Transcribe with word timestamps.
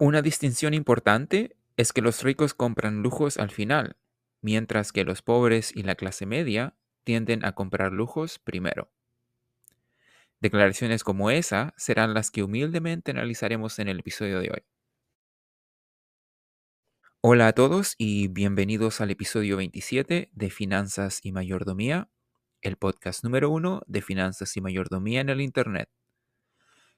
Una 0.00 0.22
distinción 0.22 0.72
importante 0.72 1.58
es 1.76 1.92
que 1.92 2.00
los 2.00 2.22
ricos 2.22 2.54
compran 2.54 3.02
lujos 3.02 3.36
al 3.36 3.50
final, 3.50 3.98
mientras 4.40 4.92
que 4.92 5.04
los 5.04 5.20
pobres 5.20 5.76
y 5.76 5.82
la 5.82 5.94
clase 5.94 6.24
media 6.24 6.74
tienden 7.04 7.44
a 7.44 7.52
comprar 7.52 7.92
lujos 7.92 8.38
primero. 8.38 8.90
Declaraciones 10.40 11.04
como 11.04 11.30
esa 11.30 11.74
serán 11.76 12.14
las 12.14 12.30
que 12.30 12.42
humildemente 12.42 13.10
analizaremos 13.10 13.78
en 13.78 13.88
el 13.88 14.00
episodio 14.00 14.40
de 14.40 14.50
hoy. 14.50 14.62
Hola 17.20 17.48
a 17.48 17.52
todos 17.52 17.94
y 17.98 18.28
bienvenidos 18.28 19.02
al 19.02 19.10
episodio 19.10 19.58
27 19.58 20.30
de 20.32 20.50
Finanzas 20.50 21.20
y 21.22 21.32
Mayordomía, 21.32 22.08
el 22.62 22.76
podcast 22.78 23.22
número 23.22 23.50
uno 23.50 23.82
de 23.86 24.00
Finanzas 24.00 24.56
y 24.56 24.62
Mayordomía 24.62 25.20
en 25.20 25.28
el 25.28 25.42
Internet. 25.42 25.90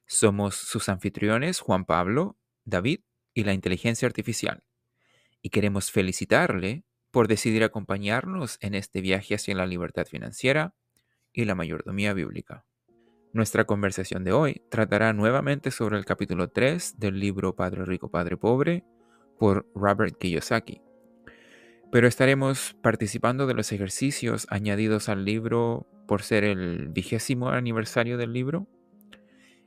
Somos 0.07 0.55
sus 0.55 0.89
anfitriones 0.89 1.59
Juan 1.59 1.85
Pablo, 1.85 2.39
David 2.65 3.01
y 3.35 3.45
la 3.45 3.53
inteligencia 3.53 4.07
artificial, 4.07 4.63
y 5.41 5.51
queremos 5.51 5.91
felicitarle 5.91 6.85
por 7.11 7.29
decidir 7.29 7.65
acompañarnos 7.65 8.59
en 8.61 8.75
este 8.75 9.01
viaje 9.01 9.35
hacia 9.35 9.55
la 9.55 9.67
libertad 9.67 10.07
financiera 10.07 10.75
y 11.33 11.45
la 11.45 11.55
mayordomía 11.55 12.15
bíblica. 12.15 12.65
Nuestra 13.33 13.65
conversación 13.65 14.25
de 14.25 14.33
hoy 14.33 14.63
tratará 14.71 15.13
nuevamente 15.15 15.71
sobre 15.71 15.97
el 15.97 16.05
capítulo 16.05 16.49
3 16.49 16.99
del 16.99 17.19
libro 17.19 17.57
Padre 17.57 17.85
Rico, 17.87 18.11
Padre 18.11 18.37
Pobre 18.37 18.85
por 19.39 19.67
Robert 19.75 20.19
Kiyosaki. 20.19 20.83
Pero 21.91 22.07
estaremos 22.07 22.77
participando 22.83 23.47
de 23.47 23.55
los 23.55 23.73
ejercicios 23.73 24.47
añadidos 24.51 25.09
al 25.09 25.25
libro 25.25 25.87
por 26.07 26.23
ser 26.23 26.45
el 26.45 26.89
vigésimo 26.89 27.51
aniversario 27.51 28.19
del 28.19 28.33
libro. 28.33 28.67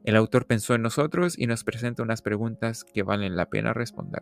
El 0.06 0.16
autor 0.16 0.46
pensó 0.46 0.76
en 0.76 0.84
nosotros 0.84 1.38
y 1.38 1.48
nos 1.48 1.64
presenta 1.64 2.04
unas 2.04 2.22
preguntas 2.22 2.84
que 2.84 3.02
valen 3.02 3.36
la 3.36 3.50
pena 3.50 3.74
responder. 3.74 4.22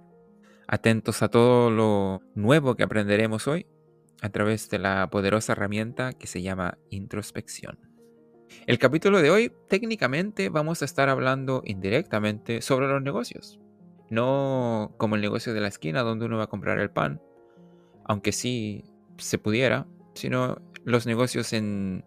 Atentos 0.65 1.21
a 1.21 1.27
todo 1.27 1.69
lo 1.69 2.21
nuevo 2.35 2.75
que 2.75 2.83
aprenderemos 2.83 3.49
hoy 3.49 3.67
a 4.21 4.29
través 4.29 4.70
de 4.70 4.79
la 4.79 5.09
poderosa 5.09 5.51
herramienta 5.51 6.13
que 6.13 6.27
se 6.27 6.41
llama 6.41 6.77
introspección. 6.90 7.77
El 8.65 8.79
capítulo 8.79 9.21
de 9.21 9.29
hoy 9.29 9.51
técnicamente 9.67 10.48
vamos 10.48 10.81
a 10.81 10.85
estar 10.85 11.09
hablando 11.09 11.62
indirectamente 11.65 12.62
sobre 12.62 12.87
los 12.87 13.01
negocios. 13.01 13.59
No 14.09 14.95
como 14.97 15.15
el 15.15 15.21
negocio 15.21 15.53
de 15.53 15.59
la 15.59 15.68
esquina 15.68 16.01
donde 16.01 16.25
uno 16.25 16.37
va 16.37 16.45
a 16.45 16.47
comprar 16.47 16.79
el 16.79 16.91
pan, 16.91 17.21
aunque 18.05 18.31
sí 18.31 18.85
se 19.18 19.37
pudiera, 19.37 19.85
sino 20.13 20.62
los 20.85 21.05
negocios 21.05 21.51
en, 21.51 22.05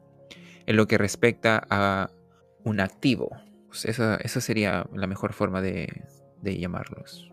lo 0.67 0.87
que 0.87 0.97
respecta 0.97 1.67
a 1.69 2.11
un 2.65 2.81
activo. 2.81 3.37
Pues 3.83 3.99
esa, 3.99 4.41
sería 4.41 4.87
la 4.95 5.07
mejor 5.07 5.35
forma 5.35 5.61
de, 5.61 5.89
llamarlos. 6.43 7.31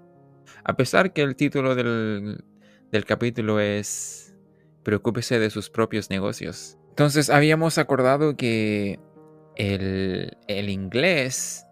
A 0.65 0.75
pesar 0.75 1.13
que 1.13 1.21
el 1.21 1.35
título 1.37 1.75
del, 1.75 2.43
del 2.91 3.05
capítulo 3.05 3.61
es 3.61 4.35
Preocúpese 4.83 5.39
de 5.39 5.49
sus 5.49 5.69
propios 5.69 6.09
negocios. 6.09 6.77
Entonces 6.89 7.29
habíamos 7.29 7.77
acordado 7.77 8.35
que 8.35 8.99
el, 9.55 10.35
inglés, 10.49 11.65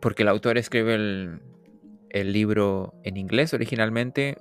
porque 0.00 0.24
el 0.24 0.28
autor 0.28 0.58
escribe 0.58 0.94
el, 0.94 2.32
libro 2.32 2.94
en 3.04 3.16
inglés 3.16 3.54
originalmente, 3.54 4.38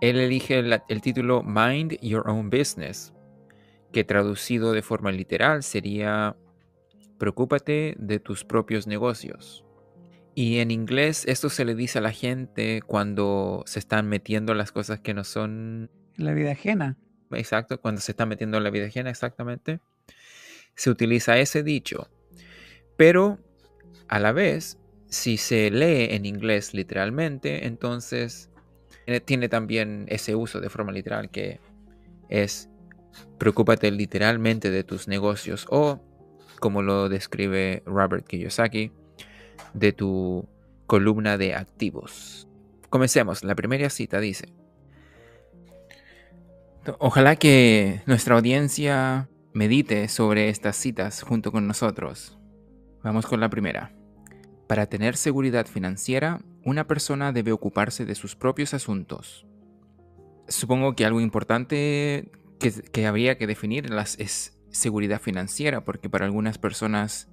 él 0.00 0.18
elige 0.18 0.60
el, 0.60 1.02
título 1.02 1.42
Mind 1.42 1.98
Your 2.00 2.26
Own 2.30 2.48
Business, 2.48 3.12
que 3.92 4.04
traducido 4.04 4.72
de 4.72 4.80
forma 4.80 5.12
literal 5.12 5.62
sería 5.62 6.36
Preocúpate 7.18 7.96
de 7.98 8.20
tus 8.20 8.44
propios 8.44 8.86
negocios. 8.86 9.64
Y 10.34 10.58
en 10.58 10.70
inglés 10.70 11.24
esto 11.26 11.50
se 11.50 11.64
le 11.64 11.74
dice 11.74 11.98
a 11.98 12.02
la 12.02 12.12
gente 12.12 12.80
cuando 12.86 13.64
se 13.66 13.80
están 13.80 14.08
metiendo 14.08 14.54
las 14.54 14.72
cosas 14.72 15.00
que 15.00 15.14
no 15.14 15.24
son... 15.24 15.90
La 16.16 16.32
vida 16.32 16.52
ajena. 16.52 16.96
Exacto, 17.32 17.80
cuando 17.80 18.00
se 18.00 18.12
están 18.12 18.28
metiendo 18.28 18.56
en 18.56 18.64
la 18.64 18.70
vida 18.70 18.86
ajena, 18.86 19.10
exactamente 19.10 19.80
se 20.78 20.90
utiliza 20.90 21.36
ese 21.38 21.62
dicho. 21.62 22.08
Pero 22.96 23.38
a 24.06 24.20
la 24.20 24.32
vez, 24.32 24.78
si 25.08 25.36
se 25.36 25.70
lee 25.70 26.14
en 26.14 26.24
inglés 26.24 26.72
literalmente, 26.72 27.66
entonces 27.66 28.50
tiene 29.24 29.48
también 29.48 30.06
ese 30.08 30.34
uso 30.36 30.60
de 30.60 30.70
forma 30.70 30.92
literal 30.92 31.30
que 31.30 31.60
es 32.28 32.70
preocúpate 33.38 33.90
literalmente 33.90 34.70
de 34.70 34.84
tus 34.84 35.08
negocios 35.08 35.66
o, 35.68 36.00
como 36.58 36.82
lo 36.82 37.08
describe 37.08 37.82
Robert 37.86 38.26
Kiyosaki, 38.26 38.92
de 39.74 39.92
tu 39.92 40.48
columna 40.86 41.38
de 41.38 41.54
activos. 41.54 42.48
Comencemos. 42.90 43.44
La 43.44 43.54
primera 43.54 43.90
cita 43.90 44.20
dice, 44.20 44.52
ojalá 46.98 47.36
que 47.36 48.02
nuestra 48.06 48.36
audiencia 48.36 49.28
Medite 49.58 50.06
sobre 50.08 50.50
estas 50.50 50.76
citas 50.76 51.22
junto 51.22 51.50
con 51.50 51.66
nosotros. 51.66 52.38
Vamos 53.02 53.26
con 53.26 53.40
la 53.40 53.48
primera. 53.48 53.92
Para 54.68 54.86
tener 54.86 55.16
seguridad 55.16 55.66
financiera, 55.66 56.40
una 56.64 56.86
persona 56.86 57.32
debe 57.32 57.50
ocuparse 57.50 58.04
de 58.04 58.14
sus 58.14 58.36
propios 58.36 58.72
asuntos. 58.72 59.46
Supongo 60.46 60.94
que 60.94 61.04
algo 61.04 61.20
importante 61.20 62.30
que, 62.60 63.06
habría 63.06 63.36
que 63.36 63.46
definir 63.46 63.88
es 64.18 64.57
seguridad 64.70 65.20
financiera, 65.20 65.84
porque 65.84 66.10
para 66.10 66.24
algunas 66.24 66.58
personas 66.58 67.28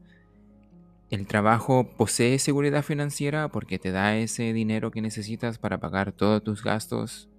el 1.10 1.28
trabajo 1.28 1.96
posee 1.98 2.40
seguridad 2.40 2.84
financiera 2.84 3.50
porque 3.50 3.78
te 3.78 3.92
da 3.92 4.18
ese 4.18 4.54
dinero 4.54 4.92
que 4.92 5.02
necesitas 5.02 5.60
para 5.60 5.80
pagar 5.80 6.12
todos 6.12 6.44
tus 6.44 6.64
gastos 6.64 7.30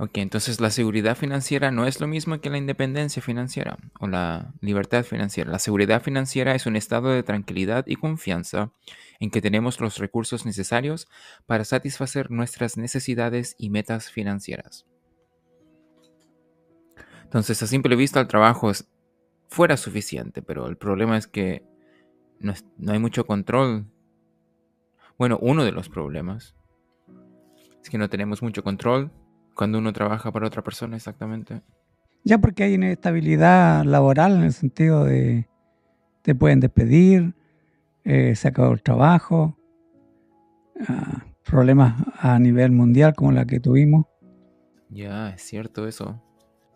Ok, 0.00 0.18
entonces 0.18 0.60
la 0.60 0.70
seguridad 0.70 1.16
financiera 1.16 1.72
no 1.72 1.84
es 1.84 2.00
lo 2.00 2.06
mismo 2.06 2.40
que 2.40 2.50
la 2.50 2.58
independencia 2.58 3.20
financiera 3.20 3.78
o 3.98 4.06
la 4.06 4.54
libertad 4.60 5.02
financiera. 5.02 5.50
La 5.50 5.58
seguridad 5.58 6.00
financiera 6.02 6.54
es 6.54 6.66
un 6.66 6.76
estado 6.76 7.08
de 7.08 7.24
tranquilidad 7.24 7.84
y 7.88 7.96
confianza 7.96 8.70
en 9.18 9.32
que 9.32 9.42
tenemos 9.42 9.80
los 9.80 9.98
recursos 9.98 10.46
necesarios 10.46 11.08
para 11.46 11.64
satisfacer 11.64 12.30
nuestras 12.30 12.76
necesidades 12.76 13.56
y 13.58 13.70
metas 13.70 14.08
financieras. 14.08 14.86
Entonces, 17.24 17.60
a 17.64 17.66
simple 17.66 17.96
vista, 17.96 18.20
el 18.20 18.28
trabajo 18.28 18.70
fuera 19.48 19.76
suficiente, 19.76 20.42
pero 20.42 20.66
el 20.66 20.76
problema 20.76 21.16
es 21.16 21.26
que 21.26 21.64
no, 22.38 22.52
no 22.76 22.92
hay 22.92 22.98
mucho 22.98 23.26
control. 23.26 23.86
Bueno, 25.18 25.38
uno 25.40 25.64
de 25.64 25.72
los 25.72 25.88
problemas 25.88 26.54
es 27.82 27.90
que 27.90 27.98
no 27.98 28.08
tenemos 28.08 28.42
mucho 28.42 28.62
control 28.62 29.10
cuando 29.54 29.78
uno 29.78 29.92
trabaja 29.92 30.30
para 30.30 30.46
otra 30.46 30.62
persona, 30.62 30.96
exactamente. 30.96 31.62
Ya 32.24 32.38
porque 32.38 32.64
hay 32.64 32.74
inestabilidad 32.74 33.84
laboral 33.84 34.36
en 34.36 34.44
el 34.44 34.52
sentido 34.52 35.04
de 35.04 35.48
te 36.22 36.34
pueden 36.34 36.60
despedir, 36.60 37.34
eh, 38.04 38.34
se 38.36 38.48
acabó 38.48 38.72
el 38.72 38.82
trabajo, 38.82 39.56
ah, 40.86 41.24
problemas 41.44 41.94
a 42.18 42.38
nivel 42.38 42.70
mundial 42.70 43.14
como 43.14 43.32
la 43.32 43.46
que 43.46 43.60
tuvimos. 43.60 44.06
Ya, 44.90 45.30
es 45.30 45.42
cierto 45.42 45.88
eso. 45.88 46.22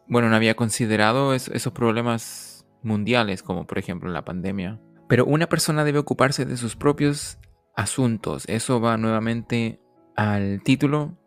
Bueno, 0.09 0.29
no 0.29 0.37
había 0.37 0.55
considerado 0.55 1.35
esos 1.35 1.73
problemas 1.73 2.52
mundiales, 2.83 3.43
como 3.43 3.67
por 3.67 3.79
ejemplo 3.79 4.11
la 4.11 4.25
pandemia. 4.25 4.81
Pero 5.09 5.25
una 5.27 5.49
persona 5.49 5.85
debe 5.85 5.99
ocuparse 5.99 6.45
de 6.45 6.57
sus 6.57 6.77
propios 6.77 7.39
asuntos. 7.77 8.45
Eso 8.49 8.81
va 8.81 8.97
nuevamente 8.97 9.81
al 10.17 10.63
título 10.63 11.19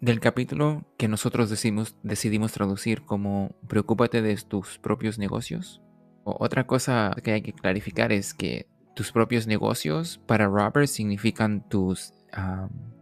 del 0.00 0.20
capítulo 0.20 0.84
que 0.96 1.08
nosotros 1.08 1.50
decidimos, 1.50 1.96
decidimos 2.02 2.52
traducir 2.52 3.02
como 3.02 3.54
Preocúpate 3.68 4.22
de 4.22 4.36
tus 4.36 4.78
propios 4.78 5.18
negocios. 5.18 5.82
O 6.24 6.36
otra 6.44 6.66
cosa 6.66 7.14
que 7.22 7.32
hay 7.32 7.42
que 7.42 7.52
clarificar 7.52 8.12
es 8.12 8.34
que 8.34 8.66
tus 8.94 9.12
propios 9.12 9.46
negocios 9.46 10.20
para 10.26 10.46
Robert 10.46 10.86
significan 10.86 11.68
tus, 11.68 12.12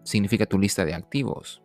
significa 0.04 0.46
tu 0.46 0.58
lista 0.58 0.84
de 0.84 0.94
activos. 0.94 1.62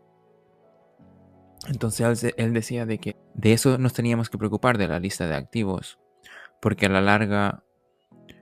Entonces 1.68 2.34
él 2.38 2.54
decía 2.54 2.86
de 2.86 2.98
que 2.98 3.16
de 3.34 3.54
eso 3.54 3.78
nos 3.78 3.94
teníamos 3.94 4.30
que 4.30 4.38
preocupar 4.38 4.78
de 4.78 4.88
la 4.88 5.00
lista 5.00 5.28
de 5.28 5.36
activos, 5.36 6.00
porque 6.64 6.86
a 6.86 6.90
la 6.90 7.02
larga, 7.02 7.66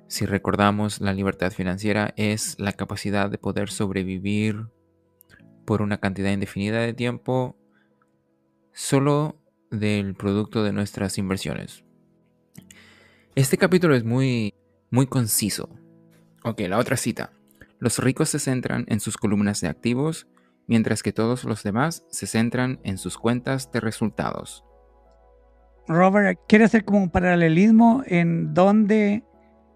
si 0.08 0.28
recordamos, 0.28 1.02
la 1.02 1.12
libertad 1.12 1.52
financiera 1.52 2.14
es 2.18 2.56
la 2.60 2.72
capacidad 2.72 3.32
de 3.32 3.40
poder 3.40 3.72
sobrevivir 3.72 4.68
por 5.66 5.82
una 5.82 5.98
cantidad 5.98 6.32
indefinida 6.32 6.82
de 6.82 6.94
tiempo 6.94 7.58
solo 8.74 9.42
del 9.72 10.14
producto 10.14 10.64
de 10.64 10.72
nuestras 10.72 11.18
inversiones. 11.18 11.84
Este 13.34 13.58
capítulo 13.58 13.96
es 13.96 14.04
muy, 14.04 14.54
muy 14.92 15.08
conciso. 15.08 15.68
Ok, 16.44 16.60
la 16.70 16.78
otra 16.78 16.98
cita. 16.98 17.34
Los 17.80 17.98
ricos 17.98 18.30
se 18.30 18.38
centran 18.38 18.86
en 18.88 19.00
sus 19.00 19.18
columnas 19.18 19.62
de 19.62 19.68
activos, 19.68 20.28
mientras 20.68 21.02
que 21.02 21.12
todos 21.12 21.44
los 21.44 21.64
demás 21.64 22.06
se 22.12 22.28
centran 22.28 22.82
en 22.84 23.00
sus 23.00 23.18
cuentas 23.18 23.72
de 23.72 23.80
resultados. 23.80 24.64
Robert, 25.88 26.40
¿quiere 26.48 26.66
hacer 26.66 26.86
como 26.86 27.00
un 27.00 27.10
paralelismo 27.10 28.04
en 28.06 28.54
dónde 28.54 29.24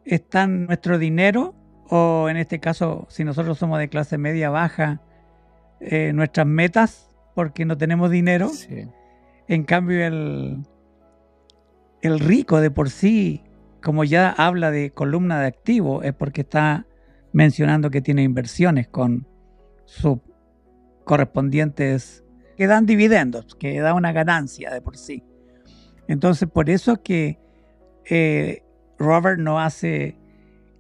está 0.06 0.48
nuestro 0.48 0.98
dinero 0.98 1.56
o 1.90 2.30
en 2.30 2.38
este 2.38 2.60
caso, 2.60 3.06
si 3.10 3.24
nosotros 3.24 3.58
somos 3.58 3.80
de 3.80 3.90
clase 3.90 4.18
media 4.18 4.50
baja, 4.50 5.02
eh, 5.80 6.14
nuestras 6.14 6.48
metas 6.48 7.10
porque 7.36 7.66
no 7.66 7.78
tenemos 7.78 8.10
dinero. 8.10 8.50
En 9.48 9.64
cambio, 9.66 10.04
el, 10.06 10.64
el 12.02 12.20
rico 12.20 12.62
de 12.62 12.72
por 12.72 12.90
sí, 12.90 13.44
como 13.84 14.04
ya 14.04 14.32
habla 14.32 14.72
de 14.72 14.92
columna 14.92 15.42
de 15.42 15.48
activos, 15.48 16.04
es 16.06 16.14
porque 16.14 16.42
está 16.42 16.88
mencionando 17.34 17.92
que 17.92 18.02
tiene 18.02 18.24
inversiones 18.24 18.88
con 18.88 19.28
sus 19.84 20.20
correspondientes 21.04 22.24
que 22.58 22.68
dan 22.68 22.86
dividendos, 22.86 23.56
que 23.56 23.80
da 23.82 23.94
una 23.94 24.14
ganancia 24.14 24.72
de 24.72 24.82
por 24.82 24.98
sí. 24.98 25.24
Entonces, 26.08 26.50
por 26.50 26.70
eso 26.70 27.02
que 27.02 27.40
eh, 28.10 28.64
Robert 28.98 29.40
no 29.40 29.60
hace 29.60 30.18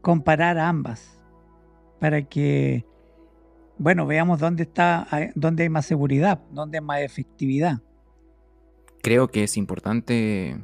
comparar 0.01 0.57
ambas, 0.57 1.19
para 2.00 2.22
que, 2.24 2.86
bueno, 3.77 4.06
veamos 4.06 4.39
dónde 4.39 4.63
está, 4.63 5.07
dónde 5.33 5.63
hay 5.63 5.69
más 5.69 5.86
seguridad, 5.86 6.39
dónde 6.51 6.77
hay 6.77 6.83
más 6.83 7.01
efectividad. 7.01 7.81
Creo 9.01 9.30
que 9.30 9.44
es 9.44 9.57
importante 9.57 10.57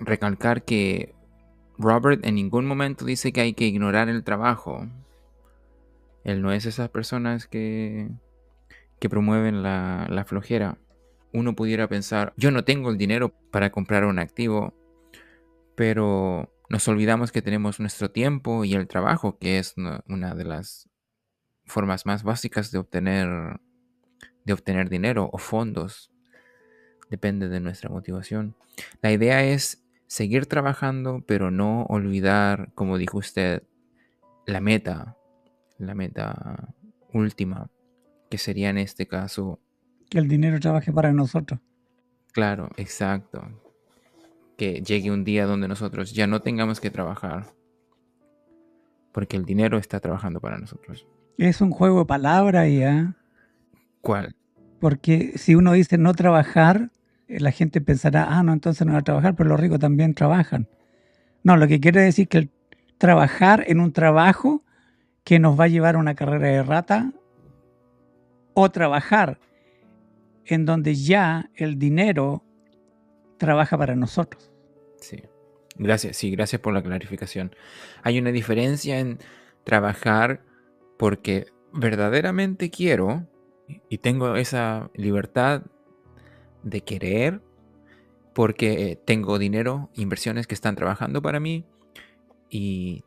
recalcar 0.00 0.64
que 0.64 1.14
Robert 1.78 2.24
en 2.24 2.34
ningún 2.34 2.66
momento 2.66 3.04
dice 3.04 3.32
que 3.32 3.40
hay 3.40 3.54
que 3.54 3.66
ignorar 3.66 4.08
el 4.08 4.24
trabajo. 4.24 4.86
Él 6.24 6.42
no 6.42 6.52
es 6.52 6.66
esas 6.66 6.88
personas 6.88 7.46
que, 7.46 8.08
que 8.98 9.08
promueven 9.08 9.62
la, 9.62 10.06
la 10.08 10.24
flojera. 10.24 10.78
Uno 11.32 11.54
pudiera 11.54 11.88
pensar, 11.88 12.34
yo 12.36 12.50
no 12.50 12.64
tengo 12.64 12.90
el 12.90 12.98
dinero 12.98 13.34
para 13.50 13.70
comprar 13.70 14.04
un 14.04 14.18
activo, 14.18 14.74
pero 15.74 16.52
nos 16.68 16.86
olvidamos 16.88 17.32
que 17.32 17.40
tenemos 17.40 17.80
nuestro 17.80 18.10
tiempo 18.10 18.64
y 18.64 18.74
el 18.74 18.86
trabajo, 18.86 19.38
que 19.38 19.58
es 19.58 19.74
una 19.76 20.34
de 20.34 20.44
las 20.44 20.90
formas 21.64 22.04
más 22.04 22.22
básicas 22.22 22.70
de 22.70 22.78
obtener, 22.78 23.60
de 24.44 24.52
obtener 24.52 24.90
dinero 24.90 25.30
o 25.32 25.38
fondos. 25.38 26.10
Depende 27.08 27.48
de 27.48 27.60
nuestra 27.60 27.88
motivación. 27.88 28.54
La 29.00 29.10
idea 29.10 29.42
es 29.42 29.82
seguir 30.06 30.44
trabajando, 30.44 31.24
pero 31.26 31.50
no 31.50 31.84
olvidar, 31.84 32.72
como 32.74 32.98
dijo 32.98 33.18
usted, 33.18 33.62
la 34.46 34.60
meta, 34.60 35.16
la 35.78 35.94
meta 35.94 36.74
última, 37.14 37.70
que 38.28 38.36
sería 38.36 38.68
en 38.68 38.76
este 38.76 39.06
caso... 39.06 39.61
Que 40.12 40.18
el 40.18 40.28
dinero 40.28 40.60
trabaje 40.60 40.92
para 40.92 41.10
nosotros. 41.12 41.58
Claro, 42.32 42.68
exacto 42.76 43.42
que 44.62 44.80
llegue 44.80 45.10
un 45.10 45.24
día 45.24 45.44
donde 45.46 45.66
nosotros 45.66 46.12
ya 46.12 46.28
no 46.28 46.40
tengamos 46.40 46.80
que 46.80 46.88
trabajar. 46.88 47.46
Porque 49.10 49.36
el 49.36 49.44
dinero 49.44 49.76
está 49.76 49.98
trabajando 49.98 50.40
para 50.40 50.56
nosotros. 50.56 51.04
Es 51.36 51.60
un 51.60 51.72
juego 51.72 52.00
de 52.00 52.04
palabras 52.06 52.70
ya. 52.70 53.16
¿Cuál? 54.00 54.36
Porque 54.78 55.32
si 55.36 55.56
uno 55.56 55.72
dice 55.72 55.98
no 55.98 56.14
trabajar, 56.14 56.90
eh, 57.26 57.40
la 57.40 57.50
gente 57.50 57.80
pensará, 57.80 58.26
ah, 58.30 58.44
no, 58.44 58.52
entonces 58.52 58.86
no 58.86 58.92
va 58.92 59.00
a 59.00 59.02
trabajar, 59.02 59.34
pero 59.34 59.48
los 59.48 59.58
ricos 59.58 59.80
también 59.80 60.14
trabajan. 60.14 60.68
No, 61.42 61.56
lo 61.56 61.66
que 61.66 61.80
quiere 61.80 62.00
decir 62.00 62.28
que 62.28 62.38
el 62.38 62.50
trabajar 62.98 63.64
en 63.66 63.80
un 63.80 63.92
trabajo 63.92 64.62
que 65.24 65.40
nos 65.40 65.58
va 65.58 65.64
a 65.64 65.68
llevar 65.68 65.96
a 65.96 65.98
una 65.98 66.14
carrera 66.14 66.46
de 66.46 66.62
rata 66.62 67.12
o 68.54 68.70
trabajar 68.70 69.40
en 70.46 70.64
donde 70.64 70.94
ya 70.94 71.50
el 71.54 71.78
dinero 71.78 72.44
trabaja 73.38 73.76
para 73.76 73.96
nosotros. 73.96 74.52
Sí. 75.00 75.22
Gracias, 75.76 76.16
sí, 76.16 76.30
gracias 76.30 76.60
por 76.60 76.74
la 76.74 76.82
clarificación. 76.82 77.54
Hay 78.02 78.18
una 78.18 78.30
diferencia 78.30 78.98
en 78.98 79.18
trabajar 79.64 80.44
porque 80.98 81.46
verdaderamente 81.72 82.70
quiero 82.70 83.26
y 83.88 83.98
tengo 83.98 84.36
esa 84.36 84.90
libertad 84.94 85.62
de 86.62 86.82
querer 86.82 87.40
porque 88.34 88.98
tengo 89.04 89.38
dinero, 89.38 89.90
inversiones 89.94 90.46
que 90.46 90.54
están 90.54 90.74
trabajando 90.74 91.22
para 91.22 91.40
mí 91.40 91.64
y 92.50 93.04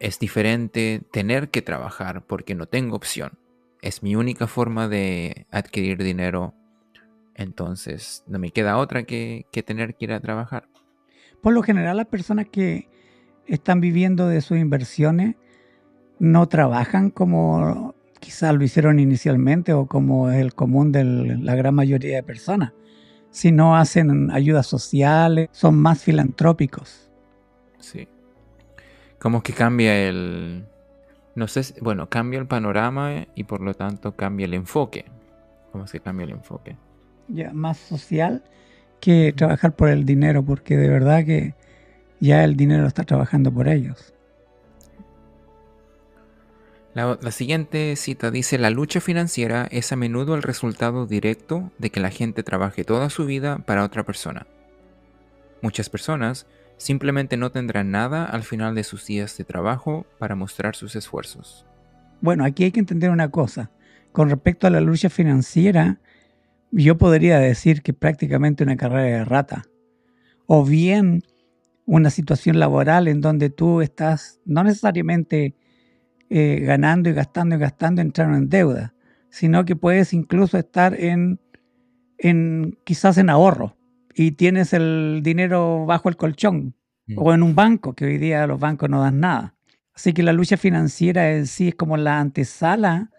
es 0.00 0.18
diferente 0.18 1.02
tener 1.10 1.50
que 1.50 1.62
trabajar 1.62 2.24
porque 2.26 2.54
no 2.54 2.66
tengo 2.66 2.96
opción. 2.96 3.38
Es 3.84 4.02
mi 4.02 4.16
única 4.16 4.46
forma 4.46 4.88
de 4.88 5.46
adquirir 5.50 6.02
dinero 6.02 6.54
entonces, 7.34 8.24
no 8.26 8.38
me 8.38 8.50
queda 8.50 8.78
otra 8.78 9.02
que, 9.04 9.46
tener 9.66 9.94
que 9.94 10.06
ir 10.06 10.12
a 10.12 10.20
trabajar. 10.20 10.68
Por 11.42 11.52
lo 11.52 11.62
general, 11.62 11.96
las 11.96 12.06
personas 12.06 12.46
que 12.50 12.88
están 13.46 13.80
viviendo 13.80 14.28
de 14.28 14.40
sus 14.40 14.56
inversiones 14.56 15.36
no 16.18 16.48
trabajan 16.48 17.10
como 17.10 17.94
quizás 18.20 18.54
lo 18.54 18.64
hicieron 18.64 18.98
inicialmente 18.98 19.74
o 19.74 19.86
como 19.86 20.30
es 20.30 20.40
el 20.40 20.54
común 20.54 20.92
de 20.92 21.04
la 21.04 21.54
gran 21.54 21.74
mayoría 21.74 22.16
de 22.16 22.22
personas, 22.22 22.72
sino 23.30 23.76
hacen 23.76 24.30
ayudas 24.30 24.66
sociales, 24.66 25.48
son 25.52 25.76
más 25.78 26.02
filantrópicos. 26.02 27.10
Sí. 27.80 28.08
Como 29.18 29.42
que 29.42 29.52
cambia 29.52 30.08
el... 30.08 30.64
No 31.34 31.48
sé, 31.48 31.62
bueno, 31.80 32.08
cambia 32.08 32.38
el 32.38 32.46
panorama 32.46 33.26
y 33.34 33.44
por 33.44 33.60
lo 33.60 33.74
tanto 33.74 34.14
cambia 34.14 34.46
el 34.46 34.54
enfoque. 34.54 35.04
¿Cómo 35.72 35.86
se 35.86 36.00
cambia 36.00 36.24
el 36.24 36.30
enfoque? 36.30 36.76
ya 37.28 37.52
más 37.52 37.78
social 37.78 38.42
que 39.00 39.32
trabajar 39.36 39.74
por 39.74 39.88
el 39.88 40.04
dinero, 40.04 40.42
porque 40.42 40.76
de 40.76 40.88
verdad 40.88 41.24
que 41.24 41.54
ya 42.20 42.44
el 42.44 42.56
dinero 42.56 42.86
está 42.86 43.04
trabajando 43.04 43.52
por 43.52 43.68
ellos. 43.68 44.14
La, 46.94 47.18
la, 47.20 47.32
siguiente 47.32 47.96
cita 47.96 48.30
dice, 48.30 48.56
la 48.56 48.70
lucha 48.70 49.00
financiera 49.00 49.66
es 49.70 49.90
a 49.92 49.96
menudo 49.96 50.36
el 50.36 50.42
resultado 50.42 51.06
directo 51.06 51.70
de 51.78 51.90
que 51.90 51.98
la 51.98 52.10
gente 52.10 52.44
trabaje 52.44 52.84
toda 52.84 53.10
su 53.10 53.26
vida 53.26 53.58
para 53.58 53.84
otra 53.84 54.04
persona. 54.04 54.46
Muchas 55.60 55.90
personas 55.90 56.46
simplemente 56.76 57.36
no 57.36 57.50
tendrán 57.50 57.90
nada 57.90 58.24
al 58.24 58.42
final 58.42 58.74
de 58.74 58.84
sus 58.84 59.06
días 59.06 59.36
de 59.36 59.44
trabajo 59.44 60.06
para 60.18 60.34
mostrar 60.34 60.76
sus 60.76 60.96
esfuerzos. 60.96 61.66
Bueno, 62.20 62.44
aquí 62.44 62.64
hay 62.64 62.72
que 62.72 62.80
entender 62.80 63.10
una 63.10 63.30
cosa. 63.30 63.70
Con 64.12 64.30
respecto 64.30 64.66
a 64.66 64.70
la 64.70 64.80
lucha 64.80 65.10
financiera, 65.10 66.00
yo 66.70 66.96
podría 66.98 67.38
decir 67.38 67.82
que 67.82 67.92
prácticamente 67.92 68.64
una 68.64 68.76
carrera 68.76 69.18
de 69.18 69.24
rata. 69.24 69.64
O 70.46 70.64
bien 70.64 71.22
una 71.86 72.10
situación 72.10 72.58
laboral 72.58 73.08
en 73.08 73.20
donde 73.20 73.50
tú 73.50 73.80
estás 73.80 74.40
no 74.44 74.64
necesariamente 74.64 75.54
eh, 76.30 76.60
ganando 76.60 77.10
y 77.10 77.12
gastando 77.12 77.56
y 77.56 77.58
gastando, 77.58 78.00
entrando 78.00 78.36
en 78.38 78.48
deuda, 78.48 78.94
sino 79.30 79.64
que 79.64 79.76
puedes 79.76 80.12
incluso 80.12 80.58
estar 80.58 80.98
en, 80.98 81.40
en 82.18 82.78
quizás 82.84 83.18
en 83.18 83.30
ahorro 83.30 83.76
y 84.14 84.32
tienes 84.32 84.72
el 84.72 85.20
dinero 85.22 85.86
bajo 85.86 86.08
el 86.08 86.16
colchón 86.16 86.74
mm. 87.06 87.18
o 87.18 87.34
en 87.34 87.42
un 87.42 87.54
banco, 87.54 87.94
que 87.94 88.04
hoy 88.04 88.18
día 88.18 88.46
los 88.46 88.60
bancos 88.60 88.88
no 88.88 89.00
dan 89.00 89.20
nada. 89.20 89.54
Así 89.94 90.12
que 90.12 90.22
la 90.22 90.32
lucha 90.32 90.56
financiera 90.56 91.32
en 91.32 91.46
sí 91.46 91.68
es 91.68 91.74
como 91.74 91.96
la 91.96 92.20
antesala 92.20 93.10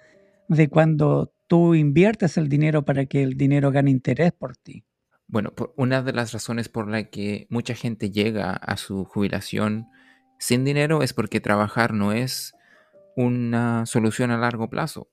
de 0.50 0.68
cuando 0.68 1.34
tú 1.48 1.76
inviertes 1.76 2.38
el 2.38 2.50
dinero 2.50 2.84
para 2.84 3.06
que 3.06 3.24
el 3.24 3.38
dinero 3.38 3.72
gane 3.72 3.92
interés 3.92 4.32
por 4.34 4.58
ti. 4.58 4.84
Bueno, 5.28 5.54
una 5.76 6.02
de 6.02 6.14
las 6.14 6.34
razones 6.34 6.70
por 6.70 6.88
la 6.88 7.06
que 7.06 7.48
mucha 7.50 7.74
gente 7.74 8.12
llega 8.12 8.52
a 8.52 8.78
su 8.78 9.06
jubilación 9.06 9.88
sin 10.38 10.64
dinero 10.66 11.02
es 11.02 11.14
porque 11.14 11.40
trabajar 11.40 11.94
no 11.94 12.12
es 12.12 12.54
una 13.16 13.86
solución 13.86 14.32
a 14.32 14.38
largo 14.38 14.70
plazo 14.70 15.10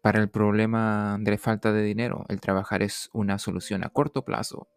para 0.00 0.20
el 0.20 0.30
problema 0.30 1.18
de 1.20 1.36
falta 1.36 1.72
de 1.72 1.82
dinero. 1.82 2.24
El 2.28 2.40
trabajar 2.40 2.82
es 2.82 3.10
una 3.12 3.38
solución 3.38 3.84
a 3.84 3.90
corto 3.90 4.24
plazo. 4.24 4.68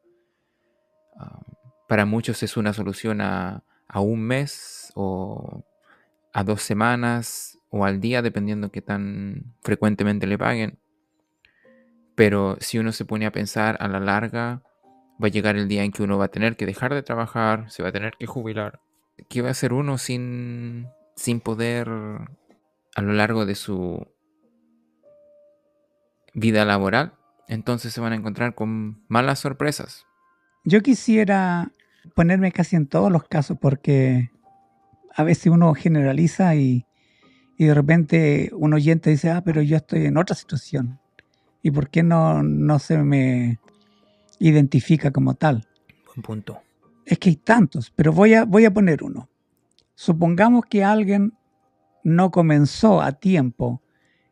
Para 1.88 2.06
muchos 2.06 2.42
es 2.44 2.58
una 2.58 2.74
solución 2.74 3.22
a, 3.22 3.64
a 3.88 4.00
un 4.00 4.22
mes 4.22 4.92
o 4.96 5.64
a 6.34 6.44
dos 6.44 6.62
semanas 6.62 7.60
o 7.70 7.86
al 7.86 8.00
día, 8.00 8.22
dependiendo 8.22 8.72
qué 8.72 8.82
tan 8.82 9.56
frecuentemente 9.62 10.28
le 10.28 10.38
paguen. 10.38 10.80
Pero 12.16 12.58
si 12.60 12.80
uno 12.80 12.92
se 12.92 13.06
pone 13.06 13.26
a 13.26 13.32
pensar 13.32 13.78
a 13.80 13.88
la 13.88 14.00
larga, 14.00 14.64
va 15.22 15.28
a 15.28 15.32
llegar 15.32 15.56
el 15.58 15.68
día 15.68 15.84
en 15.84 15.92
que 15.92 16.04
uno 16.04 16.18
va 16.18 16.26
a 16.26 16.32
tener 16.32 16.56
que 16.56 16.66
dejar 16.66 16.94
de 16.94 17.04
trabajar, 17.04 17.70
se 17.70 17.84
va 17.84 17.90
a 17.90 17.92
tener 17.92 18.14
que 18.18 18.26
jubilar. 18.26 18.82
¿Qué 19.30 19.42
va 19.42 19.50
a 19.50 19.52
hacer 19.52 19.74
uno 19.74 19.98
sin, 19.98 20.88
sin 21.16 21.40
poder 21.40 21.90
a 21.90 23.02
lo 23.02 23.14
largo 23.14 23.46
de 23.46 23.56
su 23.56 24.08
vida 26.34 26.66
laboral? 26.66 27.14
Entonces 27.48 27.94
se 27.94 28.02
van 28.02 28.14
a 28.14 28.16
encontrar 28.16 28.56
con 28.56 29.04
malas 29.08 29.40
sorpresas. 29.40 30.06
Yo 30.66 30.82
quisiera 30.82 31.72
ponerme 32.16 32.52
casi 32.52 32.76
en 32.76 32.88
todos 32.88 33.12
los 33.12 33.24
casos 33.26 33.58
porque 33.62 34.32
a 35.16 35.24
veces 35.24 35.48
uno 35.48 35.74
generaliza 35.76 36.56
y, 36.56 36.88
y 37.56 37.66
de 37.66 37.74
repente 37.76 38.50
un 38.54 38.74
oyente 38.74 39.12
dice, 39.12 39.30
ah, 39.30 39.44
pero 39.46 39.62
yo 39.62 39.78
estoy 39.78 40.06
en 40.06 40.18
otra 40.18 40.36
situación. 40.36 41.00
¿Y 41.62 41.70
por 41.70 41.90
qué 41.90 42.02
no, 42.02 42.42
no 42.42 42.80
se 42.80 42.98
me 42.98 43.60
identifica 44.40 45.12
como 45.12 45.36
tal? 45.36 45.68
Buen 46.08 46.24
punto. 46.24 46.62
Es 47.06 47.20
que 47.20 47.30
hay 47.30 47.36
tantos, 47.36 47.92
pero 47.96 48.12
voy 48.12 48.34
a, 48.34 48.44
voy 48.46 48.66
a 48.66 48.74
poner 48.74 49.04
uno. 49.04 49.30
Supongamos 49.94 50.66
que 50.66 50.84
alguien 50.84 51.34
no 52.04 52.32
comenzó 52.32 53.02
a 53.02 53.12
tiempo 53.14 53.84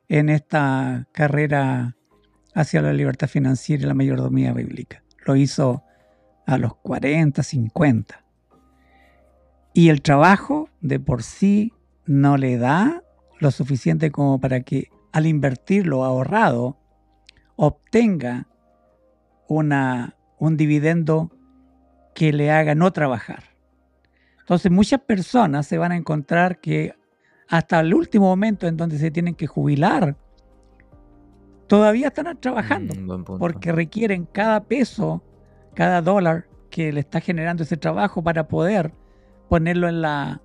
en 0.10 0.30
esta 0.30 1.08
carrera 1.12 1.96
hacia 2.56 2.82
la 2.82 2.94
libertad 2.94 3.28
financiera 3.28 3.84
y 3.84 3.86
la 3.86 3.94
mayordomía 3.94 4.52
bíblica. 4.52 5.04
Lo 5.26 5.36
hizo 5.36 5.84
a 6.46 6.58
los 6.58 6.76
40, 6.76 7.42
50. 7.44 8.24
Y 9.74 9.90
el 9.90 10.02
trabajo 10.02 10.70
de 10.82 11.00
por 11.00 11.24
sí 11.24 11.74
no 12.06 12.38
le 12.38 12.58
da 12.58 13.04
lo 13.40 13.52
suficiente 13.52 14.12
como 14.12 14.40
para 14.40 14.62
que 14.62 14.90
al 15.12 15.26
invertir 15.26 15.88
lo 15.88 16.04
ahorrado 16.04 16.78
obtenga 17.56 18.48
una, 19.48 20.16
un 20.40 20.58
dividendo 20.58 21.32
que 22.14 22.34
le 22.34 22.52
haga 22.52 22.76
no 22.76 22.92
trabajar. 22.92 23.44
Entonces 24.40 24.72
muchas 24.72 25.02
personas 25.02 25.68
se 25.68 25.78
van 25.78 25.92
a 25.92 25.98
encontrar 25.98 26.60
que 26.60 26.94
hasta 27.48 27.80
el 27.80 27.94
último 27.94 28.26
momento 28.26 28.68
en 28.68 28.78
donde 28.78 28.98
se 28.98 29.12
tienen 29.12 29.36
que 29.36 29.48
jubilar, 29.48 30.18
todavía 31.68 32.08
están 32.08 32.38
trabajando, 32.40 32.94
Mm, 32.96 33.38
porque 33.40 33.72
requieren 33.72 34.26
cada 34.26 34.64
peso, 34.64 35.24
cada 35.74 36.02
dólar 36.02 36.46
que 36.70 36.92
le 36.92 37.00
está 37.00 37.20
generando 37.22 37.64
ese 37.64 37.78
trabajo 37.78 38.24
para 38.24 38.48
poder 38.48 38.92
ponerlo 39.50 39.88
en 39.88 40.02
la, 40.02 40.42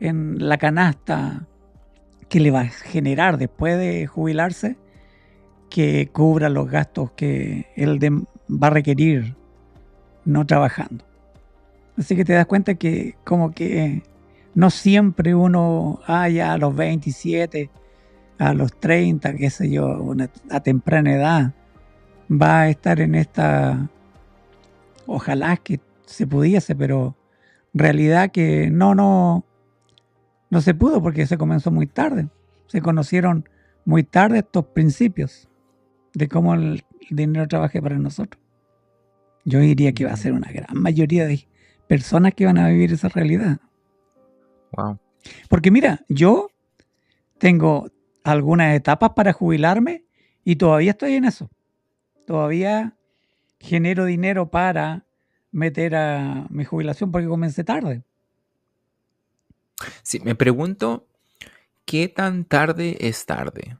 en 0.00 0.48
la 0.48 0.58
canasta 0.58 1.46
que 2.28 2.40
le 2.40 2.50
va 2.50 2.60
a 2.62 2.68
generar 2.68 3.38
después 3.38 3.78
de 3.78 4.06
jubilarse, 4.06 4.76
que 5.70 6.08
cubra 6.12 6.48
los 6.48 6.70
gastos 6.70 7.12
que 7.12 7.66
él 7.76 7.98
va 8.50 8.66
a 8.66 8.70
requerir 8.70 9.36
no 10.24 10.44
trabajando. 10.44 11.04
Así 11.96 12.14
que 12.14 12.24
te 12.24 12.34
das 12.34 12.46
cuenta 12.46 12.74
que 12.74 13.14
como 13.24 13.52
que 13.52 14.02
no 14.54 14.70
siempre 14.70 15.34
uno, 15.34 16.00
ah, 16.06 16.24
a 16.24 16.58
los 16.58 16.74
27, 16.74 17.70
a 18.38 18.52
los 18.54 18.78
30, 18.78 19.34
qué 19.34 19.50
sé 19.50 19.70
yo, 19.70 20.02
una, 20.02 20.28
a 20.50 20.60
temprana 20.60 21.14
edad, 21.14 21.54
va 22.30 22.62
a 22.62 22.68
estar 22.68 23.00
en 23.00 23.14
esta, 23.14 23.88
ojalá 25.06 25.56
que 25.56 25.80
se 26.06 26.26
pudiese, 26.26 26.74
pero 26.74 27.16
realidad 27.74 28.30
que 28.30 28.70
no, 28.70 28.94
no, 28.94 29.44
no 30.50 30.60
se 30.60 30.74
pudo 30.74 31.02
porque 31.02 31.26
se 31.26 31.38
comenzó 31.38 31.70
muy 31.70 31.86
tarde. 31.86 32.28
Se 32.66 32.80
conocieron 32.80 33.48
muy 33.84 34.02
tarde 34.02 34.38
estos 34.38 34.66
principios 34.66 35.48
de 36.14 36.28
cómo 36.28 36.54
el 36.54 36.84
dinero 37.10 37.46
trabaje 37.46 37.80
para 37.80 37.98
nosotros. 37.98 38.42
Yo 39.44 39.60
diría 39.60 39.92
que 39.92 40.04
va 40.04 40.12
a 40.12 40.16
ser 40.16 40.32
una 40.32 40.50
gran 40.50 40.80
mayoría 40.80 41.26
de 41.26 41.46
personas 41.86 42.34
que 42.34 42.46
van 42.46 42.58
a 42.58 42.68
vivir 42.68 42.92
esa 42.92 43.08
realidad. 43.08 43.60
Wow. 44.72 44.98
Porque 45.48 45.70
mira, 45.70 46.04
yo 46.08 46.48
tengo 47.38 47.90
algunas 48.24 48.74
etapas 48.74 49.10
para 49.10 49.32
jubilarme 49.32 50.04
y 50.44 50.56
todavía 50.56 50.92
estoy 50.92 51.14
en 51.14 51.26
eso. 51.26 51.48
Todavía 52.26 52.95
genero 53.66 54.04
dinero 54.04 54.50
para 54.50 55.04
meter 55.50 55.96
a 55.96 56.46
mi 56.50 56.64
jubilación 56.64 57.10
porque 57.10 57.26
comencé 57.26 57.64
tarde. 57.64 58.04
Sí, 60.02 60.20
me 60.20 60.34
pregunto, 60.34 61.06
¿qué 61.84 62.08
tan 62.08 62.44
tarde 62.44 62.96
es 63.00 63.26
tarde? 63.26 63.76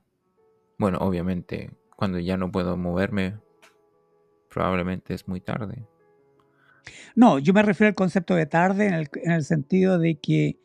Bueno, 0.79 0.99
obviamente, 0.99 1.71
cuando 1.95 2.19
ya 2.19 2.37
no 2.37 2.51
puedo 2.51 2.77
moverme, 2.77 3.39
probablemente 4.51 5.15
es 5.15 5.27
muy 5.29 5.41
tarde. 5.41 5.87
No, 7.15 7.39
yo 7.39 7.55
me 7.55 7.63
refiero 7.63 7.89
al 7.89 7.95
concepto 7.95 8.35
de 8.35 8.47
tarde 8.47 8.87
en 8.89 8.95
el, 8.95 9.09
en 9.15 9.33
el 9.33 9.45
sentido 9.45 9.99
de 9.99 10.17
que 10.17 10.59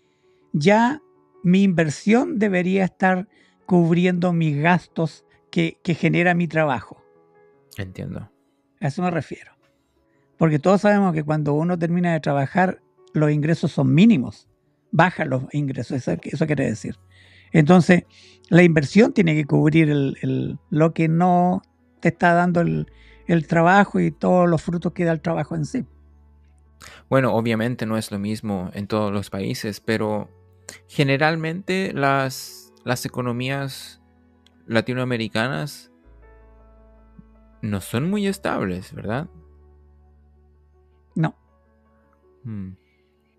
ya 0.51 1.01
mi 1.44 1.63
inversión 1.63 2.40
debería 2.40 2.84
estar 2.84 3.28
cubriendo 3.66 4.34
mis 4.34 4.58
gastos 4.58 5.25
que, 5.50 5.78
que 5.84 5.94
genera 5.94 6.34
mi 6.34 6.48
trabajo. 6.48 7.04
Entiendo. 7.78 8.30
A 8.81 8.88
eso 8.88 9.01
me 9.01 9.11
refiero. 9.11 9.51
Porque 10.38 10.59
todos 10.59 10.81
sabemos 10.81 11.13
que 11.13 11.23
cuando 11.23 11.53
uno 11.53 11.77
termina 11.77 12.13
de 12.13 12.19
trabajar, 12.19 12.81
los 13.13 13.31
ingresos 13.31 13.71
son 13.71 13.93
mínimos. 13.93 14.47
Bajan 14.91 15.29
los 15.29 15.43
ingresos, 15.53 16.07
eso, 16.07 16.47
quiere 16.47 16.65
decir. 16.65 16.97
Entonces, 17.51 18.05
la 18.50 18.63
inversión 18.63 19.13
tiene 19.13 19.35
que 19.35 19.45
cubrir 19.45 19.93
lo 20.69 20.93
que 20.93 21.07
no 21.07 21.61
te 22.00 22.09
está 22.09 22.33
dando 22.33 22.61
el, 22.61 22.88
trabajo 23.47 24.00
y 24.00 24.11
todos 24.11 24.50
los 24.50 24.61
frutos 24.61 24.91
que 24.93 25.05
da 25.05 25.11
el 25.13 25.21
trabajo 25.21 25.55
en 25.55 25.65
sí. 25.65 25.85
Bueno, 27.07 27.33
obviamente 27.35 27.85
no 27.85 27.97
es 27.97 28.11
lo 28.11 28.19
mismo 28.19 28.71
en 28.73 28.88
todos 28.88 29.13
los 29.13 29.29
países, 29.29 29.79
pero 29.79 30.27
generalmente 30.88 31.93
las 31.93 32.71
economías 33.05 34.01
latinoamericanas 34.65 35.90
no 37.62 37.82
son 37.82 38.10
muy 38.10 38.27
estables, 38.27 38.94
¿verdad? 38.94 39.30
No. 41.15 41.36
Hmm, 42.44 42.72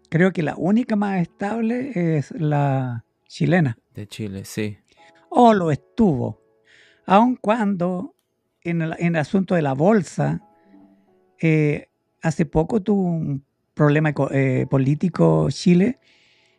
Creo 0.09 0.33
que 0.33 0.43
la 0.43 0.55
única 0.57 0.95
más 0.95 1.21
estable 1.23 1.93
es 2.19 2.31
la 2.33 3.05
chilena. 3.29 3.79
de 3.95 4.07
Chile, 4.07 4.45
sí. 4.45 4.76
O 5.31 5.55
lo 5.55 5.71
estuvo. 5.71 6.41
Aun 7.07 7.37
cuando 7.37 8.14
en 8.62 8.83
el, 8.83 8.95
en 8.99 9.14
el 9.14 9.17
asunto 9.17 9.55
de 9.55 9.62
la 9.62 9.73
bolsa, 9.73 10.43
eh, 11.41 11.88
hace 12.21 12.45
poco 12.47 12.83
tuvo 12.83 13.02
un 13.02 13.45
problema 13.75 14.12
eh, 14.31 14.67
político 14.71 15.49
Chile 15.50 15.99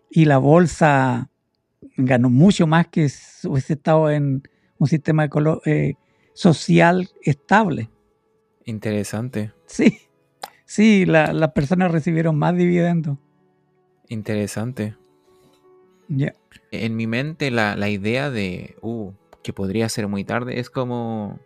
y 0.10 0.25
la 0.25 0.39
bolsa 0.39 1.29
ganó 1.96 2.29
mucho 2.32 2.65
más 2.65 2.88
que 2.88 3.08
hubiese 3.48 3.74
estado 3.74 4.10
en 4.10 4.41
un 4.79 4.88
sistema 4.88 5.25
ecolo- 5.29 5.62
eh, 5.65 5.93
social 6.33 7.09
estable. 7.21 7.89
Interesante, 8.65 9.51
Sí, 9.65 9.97
sí, 10.65 11.05
la- 11.05 11.33
las 11.33 11.51
personas 11.51 11.91
recibieron 11.91 12.37
más 12.37 12.55
dividendos. 12.55 13.17
interesante. 14.09 14.95
Ya. 16.07 16.33
En 16.71 16.95
mi 16.95 17.07
mente 17.07 17.49
la, 17.51 17.75
la 17.75 17.89
idea 17.89 18.29
de, 18.29 18.75
uh, 18.81 19.11
que 19.41 19.53
podría 19.53 19.89
ser 19.89 20.07
muy 20.07 20.23
tarde 20.23 20.59
es 20.59 20.69
como, 20.69 21.39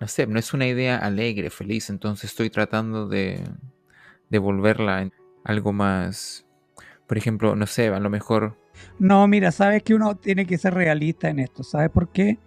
no 0.00 0.08
sé, 0.08 0.26
no 0.26 0.38
es 0.38 0.52
una 0.52 0.66
idea 0.66 0.98
alegre, 0.98 1.50
feliz, 1.50 1.88
entonces 1.90 2.30
estoy 2.30 2.50
tratando 2.50 3.08
de, 3.08 3.42
de 4.30 4.38
volverla 4.38 5.02
en 5.02 5.12
algo 5.44 5.72
más, 5.72 6.44
por 7.06 7.16
ejemplo, 7.18 7.56
no 7.56 7.66
sé, 7.66 7.88
a 7.88 8.00
lo 8.00 8.10
mejor, 8.10 8.56
No, 8.98 9.26
mira, 9.28 9.52
sabes 9.52 9.82
que 9.82 9.94
uno 9.94 10.16
tiene 10.16 10.46
que 10.46 10.58
ser 10.58 10.74
realista 10.74 11.28
en 11.28 11.38
esto. 11.38 11.62
¿Sabes 11.62 11.90
por 11.90 12.08
qué? 12.10 12.38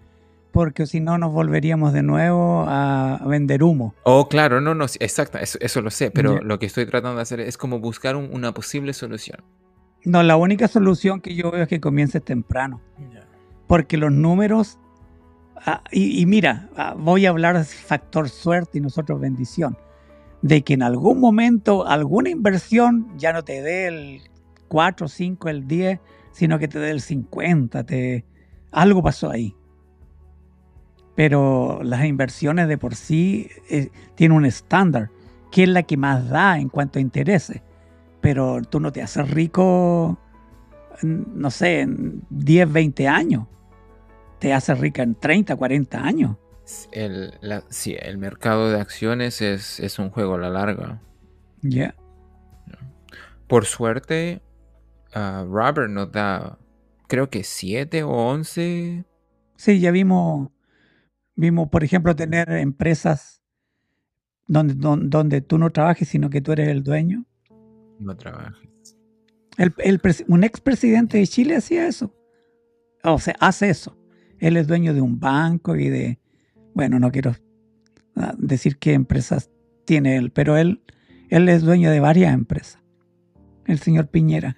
Porque 0.58 0.88
si 0.88 1.00
no 1.00 1.20
nos 1.20 1.32
volveríamos 1.32 1.94
de 1.94 2.02
nuevo 2.02 2.66
a 2.68 3.22
vender 3.28 3.62
humo. 3.62 3.94
oh, 4.04 4.28
claro, 4.28 4.60
no, 4.60 4.74
no, 4.74 4.86
exacto, 4.86 5.38
eso, 5.38 5.60
eso 5.62 5.82
lo 5.84 5.92
sé, 5.92 6.10
pero 6.10 6.36
Ya. 6.36 6.42
lo 6.42 6.58
que 6.58 6.66
estoy 6.66 6.88
tratando 6.88 7.18
de 7.18 7.22
hacer 7.22 7.40
es 7.42 7.58
como 7.60 7.80
buscar 7.80 8.16
un- 8.16 8.30
una 8.34 8.52
posible 8.56 8.94
solución. 8.94 9.38
No, 10.04 10.24
la 10.24 10.36
única 10.36 10.68
solución 10.68 11.22
que 11.22 11.36
yo 11.36 11.52
veo 11.52 11.62
es 11.62 11.68
que 11.68 11.80
comiences 11.80 12.24
temprano. 12.24 12.82
Porque 13.68 13.98
los 13.98 14.12
números... 14.12 14.80
ah, 15.58 15.84
y, 15.92 16.20
y 16.20 16.26
mira, 16.26 16.70
ah, 16.76 16.96
voy 16.98 17.28
a 17.28 17.30
hablar 17.30 17.56
de 17.56 17.64
factor 17.64 18.28
suerte 18.28 18.80
y 18.80 18.82
nosotros 18.82 19.20
bendición. 19.22 19.78
De 20.42 20.64
que 20.64 20.74
en 20.74 20.82
algún 20.82 21.20
momento 21.20 21.86
alguna 21.88 22.32
inversión 22.32 23.08
ya 23.16 23.32
no 23.32 23.44
te 23.44 23.62
dé 23.62 23.88
el 23.90 24.22
4, 24.70 25.08
5, 25.08 25.50
el 25.50 25.68
10, 25.68 26.00
sino 26.32 26.58
que 26.58 26.68
te 26.68 26.80
dé 26.80 26.90
el 26.90 27.02
50. 27.02 27.84
Te, 27.84 28.26
algo 28.72 29.04
pasó 29.04 29.30
ahí. 29.30 29.54
Pero 31.18 31.82
las 31.84 32.06
inversiones 32.06 32.68
de 32.70 32.78
por 32.78 32.96
sí 32.96 33.50
eh, 33.70 33.90
tienen 34.16 34.38
un 34.38 34.46
estándar, 34.46 35.10
que 35.52 35.64
es 35.64 35.70
la 35.70 35.84
que 35.84 35.98
más 35.98 36.30
da 36.30 36.60
en 36.60 36.70
cuanto 36.70 37.00
a 37.00 37.02
intereses. 37.02 37.62
Pero 38.22 38.62
tú 38.62 38.80
no 38.80 38.92
te 38.92 39.02
haces 39.02 39.30
rico, 39.30 40.18
en, 41.02 41.26
no 41.34 41.50
sé, 41.52 41.82
en 41.82 42.22
10, 42.30 42.72
20 42.72 43.08
años. 43.08 43.48
Te 44.40 44.54
haces 44.54 44.80
rica 44.80 45.02
en 45.02 45.16
30, 45.16 45.56
40 45.56 46.00
años. 46.04 46.38
El, 46.92 47.34
la- 47.42 47.64
sí, 47.70 47.96
el 48.00 48.20
mercado 48.20 48.70
de 48.70 48.80
acciones 48.80 49.42
es, 49.42 49.80
es 49.80 49.98
un 50.00 50.12
juego 50.12 50.36
a 50.36 50.38
la 50.38 50.50
larga. 50.50 51.02
Ya. 51.64 51.96
Por 53.48 53.66
suerte, 53.66 54.42
ah, 55.16 55.44
Robert 55.50 55.90
nos 55.90 56.12
da, 56.12 56.60
creo 57.08 57.30
que 57.32 57.44
7 57.44 58.04
o 58.04 58.12
11 58.12 59.06
Sí, 59.56 59.80
ya 59.80 59.90
vimos, 59.90 60.50
vimos, 61.38 61.70
por 61.70 61.84
ejemplo, 61.86 62.14
tener 62.16 62.50
empresas 62.52 63.42
donde, 64.48 64.74
don- 64.74 65.10
donde, 65.10 65.40
tú 65.40 65.58
no 65.58 65.70
trabajes, 65.72 66.10
sino 66.10 66.30
que 66.30 66.42
tú 66.42 66.52
eres 66.52 66.68
el 66.68 66.84
dueño. 66.84 67.26
no 68.00 68.18
trabajes. 68.18 68.68
El, 69.58 69.74
el 69.80 70.02
un 70.28 70.44
expresidente 70.44 71.18
de 71.18 71.28
Chile 71.28 71.56
hacía 71.56 71.88
eso. 71.88 72.14
O 73.04 73.20
sea, 73.20 73.36
hace 73.40 73.70
eso. 73.70 73.98
Él 74.40 74.58
es 74.58 74.68
dueño 74.68 74.94
de 74.94 75.02
un 75.02 75.20
banco 75.20 75.76
y 75.76 75.90
de, 75.90 76.20
bueno, 76.74 77.00
no 77.00 77.12
quiero 77.12 77.36
ah, 78.16 78.36
decir 78.38 78.78
qué 78.78 78.94
empresas 78.94 79.50
tiene 79.86 80.18
él, 80.18 80.32
pero 80.32 80.58
él, 80.58 80.82
él 81.30 81.50
es 81.50 81.64
dueño 81.64 81.90
de 81.90 82.00
varias 82.00 82.34
empresas. 82.34 82.82
El 83.66 83.80
señor 83.80 84.08
Piñera. 84.10 84.58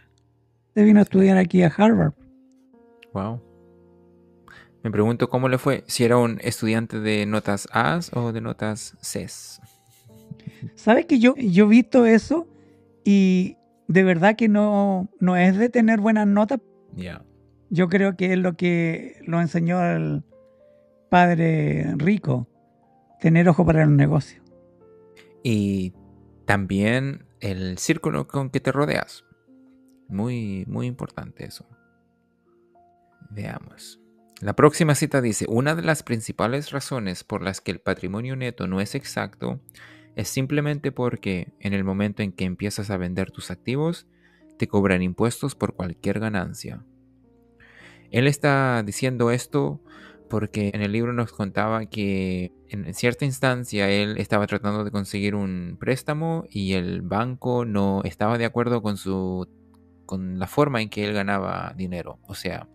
Se 0.74 0.84
vino 0.84 1.00
a 1.00 1.04
estudiar 1.04 1.38
aquí 1.38 1.64
a 1.64 1.68
Harvard. 1.68 2.14
Wow. 3.14 3.42
Me 4.84 4.92
pregunto 4.92 5.30
cómo 5.30 5.50
le 5.50 5.58
fue, 5.58 5.84
si 5.88 6.06
era 6.06 6.18
un 6.18 6.40
estudiante 6.42 7.00
de 7.00 7.26
notas 7.26 7.68
A 7.72 8.00
o 8.14 8.32
de 8.32 8.42
notas 8.42 8.96
C. 9.02 9.28
¿Sabes 10.76 11.06
que 11.06 11.20
yo, 11.20 11.36
yo 11.36 11.66
he 11.66 11.70
visto 11.70 12.06
eso 12.06 12.48
y 13.04 13.58
de 13.88 14.04
verdad 14.04 14.36
que 14.36 14.48
no, 14.48 15.10
no 15.20 15.36
es 15.36 15.58
de 15.58 15.70
tener 15.70 16.00
buenas 16.00 16.28
notas? 16.28 16.60
Ya. 16.96 17.24
Yo 17.70 17.90
creo 17.90 18.16
que 18.16 18.34
es 18.34 18.40
lo 18.40 18.56
que 18.56 19.22
lo 19.26 19.42
enseñó 19.42 19.84
el 19.84 20.24
padre 21.10 21.94
rico, 21.98 22.48
tener 23.20 23.50
ojo 23.50 23.66
para 23.66 23.84
el 23.84 23.96
negocio. 23.96 24.42
Y 25.44 25.94
también 26.46 27.26
el 27.42 27.78
círculo 27.78 28.28
con 28.28 28.50
que 28.50 28.60
te 28.60 28.72
rodeas. 28.72 29.26
Muy, 30.08 30.66
muy 30.68 30.88
importante 30.88 31.46
eso. 31.46 31.66
Veamos. 33.30 33.99
La 34.42 34.54
próxima 34.54 34.96
cita 34.96 35.22
dice, 35.22 35.46
una 35.50 35.76
de 35.76 35.82
las 35.82 36.02
principales 36.02 36.72
razones 36.72 37.26
por 37.26 37.42
las 37.42 37.60
que 37.60 37.72
el 37.72 37.80
patrimonio 37.80 38.38
neto 38.38 38.68
no 38.68 38.80
es 38.80 38.96
exacto 38.96 39.60
es 40.16 40.30
simplemente 40.30 40.94
porque 40.94 41.52
en 41.60 41.74
el 41.74 41.84
momento 41.84 42.24
en 42.24 42.32
que 42.32 42.46
empiezas 42.46 42.90
a 42.90 42.98
vender 42.98 43.32
tus 43.32 43.52
activos, 43.52 44.08
te 44.58 44.68
cobran 44.68 45.02
impuestos 45.02 45.56
por 45.56 45.76
cualquier 45.76 46.20
ganancia. 46.22 46.86
Él 48.12 48.28
está 48.28 48.82
diciendo 48.84 49.30
esto 49.30 49.82
porque 50.30 50.72
en 50.74 50.82
el 50.82 50.94
libro 50.94 51.12
nos 51.12 51.34
contaba 51.34 51.88
que 51.88 52.54
en 52.70 52.94
cierta 52.94 53.26
instancia 53.26 53.90
él 53.90 54.18
estaba 54.20 54.48
tratando 54.48 54.86
de 54.86 54.92
conseguir 54.92 55.36
un 55.36 55.76
préstamo 55.80 56.46
y 56.50 56.74
el 56.74 57.02
banco 57.02 57.66
no 57.66 58.02
estaba 58.06 58.38
de 58.38 58.46
acuerdo 58.46 58.82
con 58.82 58.96
su 58.96 59.50
con 60.06 60.40
la 60.40 60.48
forma 60.48 60.82
en 60.82 60.90
que 60.90 61.06
él 61.06 61.14
ganaba 61.14 61.74
dinero, 61.78 62.20
o 62.28 62.34
sea, 62.34 62.68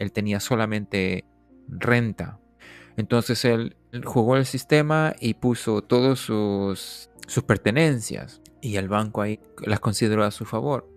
él 0.00 0.12
tenía 0.12 0.40
solamente 0.40 1.24
renta. 1.68 2.40
Entonces 2.96 3.44
él 3.44 3.76
jugó 4.04 4.36
el 4.36 4.46
sistema 4.46 5.14
y 5.20 5.34
puso 5.34 5.82
todas 5.82 6.18
sus, 6.18 7.10
sus 7.26 7.44
pertenencias 7.44 8.40
y 8.60 8.76
el 8.76 8.88
banco 8.88 9.22
ahí 9.22 9.40
las 9.64 9.78
consideró 9.80 10.24
a 10.24 10.32
su 10.32 10.44
favor. 10.44 10.88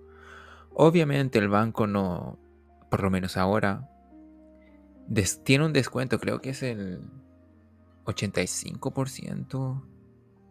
Obviamente 0.73 1.37
el 1.37 1.49
banco 1.49 1.85
no, 1.85 2.39
por 2.89 3.03
lo 3.03 3.11
menos 3.11 3.37
ahora, 3.37 3.89
tiene 5.43 5.65
un 5.65 5.73
descuento, 5.73 6.19
creo 6.19 6.41
que 6.41 6.49
es 6.51 6.63
el 6.63 7.01
85% 8.05 9.83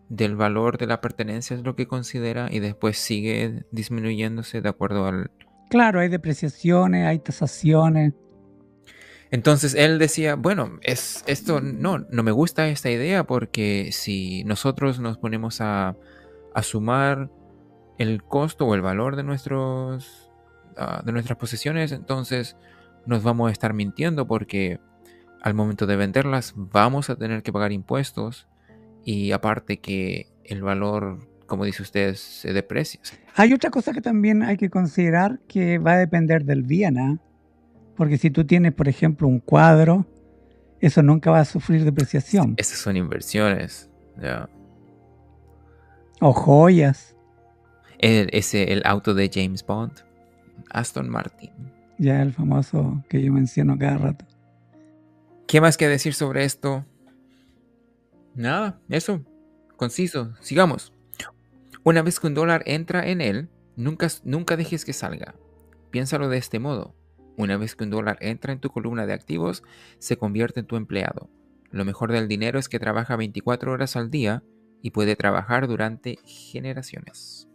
del 0.09 0.37
valor 0.37 0.76
de 0.76 0.87
la 0.87 1.00
pertenencia 1.00 1.56
es 1.56 1.62
lo 1.62 1.75
que 1.75 1.87
considera 1.87 2.49
y 2.50 2.61
después 2.61 2.99
sigue 2.99 3.64
disminuyéndose 3.73 4.61
de 4.61 4.68
acuerdo 4.68 5.06
al... 5.06 5.30
Claro, 5.71 6.00
hay 6.00 6.09
depreciaciones, 6.09 7.06
hay 7.06 7.18
tasaciones. 7.18 8.12
Entonces 9.33 9.75
él 9.75 9.99
decía, 9.99 10.35
bueno, 10.35 10.79
es 10.83 11.25
esto 11.27 11.62
no, 11.62 12.01
no 12.11 12.23
me 12.23 12.33
gusta 12.33 12.69
esta 12.69 12.91
idea 12.91 13.25
porque 13.25 13.89
si 13.91 14.45
nosotros 14.45 15.01
nos 15.01 15.17
ponemos 15.17 15.62
a, 15.62 15.97
sumar 16.61 17.31
el 17.97 18.23
costo 18.23 18.67
o 18.67 18.75
el 18.75 18.83
valor 18.83 19.17
de 19.17 19.23
nuestros 19.23 20.31
ah, 20.77 21.03
de 21.03 21.12
nuestras 21.12 21.39
posesiones, 21.39 21.93
entonces 21.93 22.59
nos 23.07 23.23
vamos 23.23 23.49
a 23.49 23.53
estar 23.53 23.73
mintiendo 23.73 24.27
porque 24.27 24.81
al 25.41 25.55
momento 25.55 25.87
de 25.87 25.97
venderlas 25.97 26.53
vamos 26.55 27.09
a 27.09 27.17
tener 27.17 27.43
que 27.43 27.55
pagar 27.55 27.73
impuestos 27.73 28.49
y 29.03 29.33
aparte 29.33 29.81
que 29.81 30.27
el 30.45 30.61
valor, 30.61 31.27
como 31.47 31.65
dice 31.65 31.83
usted, 31.83 32.17
se 32.17 32.53
deprecia. 32.53 33.01
Hay 33.35 33.55
otra 33.55 33.71
cosa 33.71 33.95
que 33.95 34.03
también 34.03 34.43
hay 34.43 34.59
que 34.59 34.69
considerar 34.69 35.41
que 35.49 35.79
va 35.79 35.93
a 35.93 35.99
depender 35.99 36.45
del 36.45 36.65
bien, 36.65 36.99
¿ah? 36.99 37.19
Porque 37.96 38.18
si 38.18 38.30
tú 38.30 38.44
tienes, 38.44 38.72
por 38.72 38.88
ejemplo, 38.88 39.28
un 39.28 39.38
cuadro, 39.40 40.06
eso 40.80 41.02
nunca 41.02 41.30
va 41.30 41.40
a 41.40 41.44
sufrir 41.44 41.84
depreciación. 41.84 42.54
Esas 42.56 42.78
son 42.78 42.96
inversiones, 42.96 43.90
ya. 44.20 44.49
O 46.20 46.33
joyas. 46.33 47.16
El, 47.98 48.28
ese, 48.33 48.72
el 48.72 48.83
auto 48.85 49.14
de 49.14 49.31
James 49.33 49.64
Bond, 49.64 49.92
Aston 50.70 51.09
Martin. 51.09 51.52
Ya 51.98 52.20
el 52.20 52.33
famoso 52.33 53.05
que 53.09 53.22
yo 53.22 53.33
menciono 53.33 53.78
cada 53.78 53.96
rato. 53.98 54.24
¿Qué 55.46 55.61
más 55.61 55.76
que 55.76 55.87
decir 55.87 56.14
sobre 56.14 56.44
esto? 56.44 56.85
Nada, 58.35 58.81
eso. 58.88 59.22
Conciso. 59.76 60.35
Sigamos. 60.40 60.92
Una 61.85 62.02
vez 62.02 62.18
que 62.18 62.26
un 62.26 62.35
dólar 62.35 62.62
entra 62.66 63.07
en 63.09 63.20
él, 63.20 63.48
nunca, 63.76 64.09
nunca 64.24 64.57
dejes 64.57 64.85
que 64.85 64.92
salga. 64.92 65.35
Piénsalo 65.90 66.28
de 66.28 66.38
este 66.38 66.59
modo. 66.59 66.94
Una 67.37 67.57
vez 67.57 67.75
que 67.75 67.85
un 67.85 67.90
dólar 67.90 68.18
entra 68.21 68.53
en 68.53 68.61
tu 68.61 68.71
columna 68.71 69.07
de 69.07 69.12
activos, 69.12 69.62
se 69.99 70.16
convierte 70.16 70.61
en 70.61 70.66
tu 70.66 70.77
empleado. 70.77 71.31
Lo 71.71 71.85
mejor 71.85 72.12
del 72.12 72.29
dinero 72.29 72.59
es 72.59 72.68
que 72.68 72.79
trabaja 72.79 73.16
24 73.16 73.73
horas 73.73 73.97
al 73.97 74.11
día 74.11 74.42
y 74.83 74.90
puede 74.90 75.16
trabajar 75.16 75.66
durante 75.68 76.18
generaciones. 76.25 77.49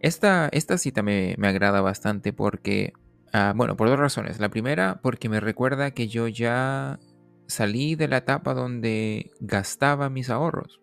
Esta, 0.00 0.48
esta 0.52 0.78
cita 0.78 1.02
me, 1.02 1.34
me 1.38 1.48
agrada 1.48 1.80
bastante 1.80 2.32
porque 2.32 2.92
Ah, 3.32 3.54
bueno, 3.56 3.76
por 3.76 3.88
dos 3.88 3.98
razones. 3.98 4.38
La 4.40 4.50
primera, 4.50 5.00
porque 5.02 5.28
me 5.30 5.40
recuerda 5.40 5.92
que 5.92 6.06
yo 6.06 6.28
ya 6.28 7.00
salí 7.46 7.94
de 7.94 8.08
la 8.08 8.18
etapa 8.18 8.52
donde 8.52 9.30
gastaba 9.40 10.10
mis 10.10 10.28
ahorros. 10.28 10.80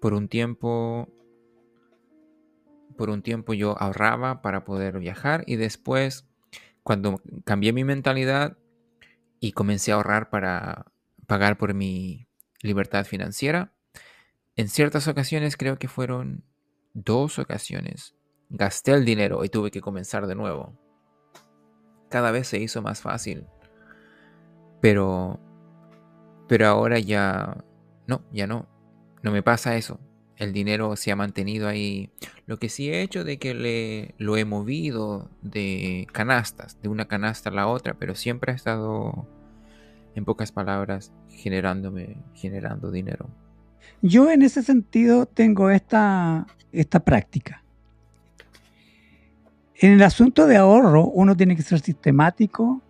Por 0.00 0.12
un 0.12 0.28
tiempo, 0.28 1.08
por 3.00 3.08
un 3.08 3.22
tiempo 3.22 3.54
yo 3.54 3.80
ahorraba 3.80 4.42
para 4.42 4.62
poder 4.62 4.98
viajar 4.98 5.42
y 5.46 5.56
después, 5.56 6.26
cuando 6.82 7.22
cambié 7.46 7.72
mi 7.72 7.82
mentalidad 7.82 8.58
y 9.40 9.52
comencé 9.52 9.90
a 9.90 9.94
ahorrar 9.94 10.28
para 10.28 10.92
pagar 11.26 11.56
por 11.56 11.72
mi 11.72 12.28
libertad 12.60 13.06
financiera, 13.06 13.72
en 14.54 14.68
ciertas 14.68 15.08
ocasiones 15.08 15.56
creo 15.56 15.78
que 15.78 15.88
fueron 15.88 16.44
dos 16.92 17.38
ocasiones 17.38 18.14
gasté 18.50 18.92
el 18.92 19.06
dinero 19.06 19.46
y 19.46 19.48
tuve 19.48 19.70
que 19.70 19.80
comenzar 19.80 20.26
de 20.26 20.34
nuevo 20.34 20.76
cada 22.10 22.32
vez 22.32 22.48
se 22.48 22.58
hizo 22.58 22.82
más 22.82 23.00
fácil. 23.00 23.46
Pero, 24.82 25.40
pero 26.48 26.66
ahora 26.66 26.98
ya, 26.98 27.64
no, 28.06 28.24
ya 28.30 28.46
no, 28.46 28.68
no 29.22 29.32
me 29.32 29.42
pasa 29.42 29.76
eso. 29.76 29.98
El 30.40 30.54
dinero 30.54 30.96
se 30.96 31.12
ha 31.12 31.16
mantenido 31.16 31.68
ahí. 31.68 32.08
Lo 32.46 32.58
que 32.58 32.70
sí 32.70 32.88
he 32.88 33.02
hecho 33.02 33.24
de 33.24 33.38
que 33.38 33.52
le, 33.52 34.14
lo 34.16 34.38
he 34.38 34.46
movido 34.46 35.28
de 35.42 36.08
canastas, 36.12 36.80
de 36.80 36.88
una 36.88 37.04
canasta 37.04 37.50
a 37.50 37.52
la 37.52 37.66
otra, 37.66 37.92
pero 37.98 38.14
siempre 38.14 38.50
ha 38.50 38.54
estado, 38.54 39.28
en 40.14 40.24
pocas 40.24 40.50
palabras, 40.50 41.12
generándome, 41.28 42.16
generando 42.32 42.90
dinero. 42.90 43.28
Yo 44.00 44.30
en 44.30 44.40
ese 44.40 44.62
sentido 44.62 45.26
tengo 45.26 45.68
esta, 45.68 46.46
esta 46.72 47.00
práctica. 47.00 47.62
En 49.74 49.92
el 49.92 50.02
asunto 50.02 50.46
de 50.46 50.56
ahorro, 50.56 51.04
uno 51.04 51.36
tiene 51.36 51.54
que 51.54 51.62
ser 51.62 51.80
sistemático, 51.80 52.80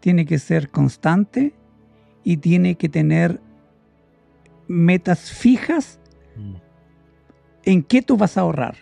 tiene 0.00 0.26
que 0.26 0.38
ser 0.38 0.68
constante 0.68 1.54
y 2.22 2.36
tiene 2.36 2.74
que 2.74 2.90
tener 2.90 3.40
metas 4.68 5.30
fijas 5.30 5.98
mm. 6.36 6.71
En 7.64 7.82
qué 7.82 8.02
tú 8.02 8.16
vas 8.16 8.36
a 8.36 8.42
ahorrar. 8.42 8.76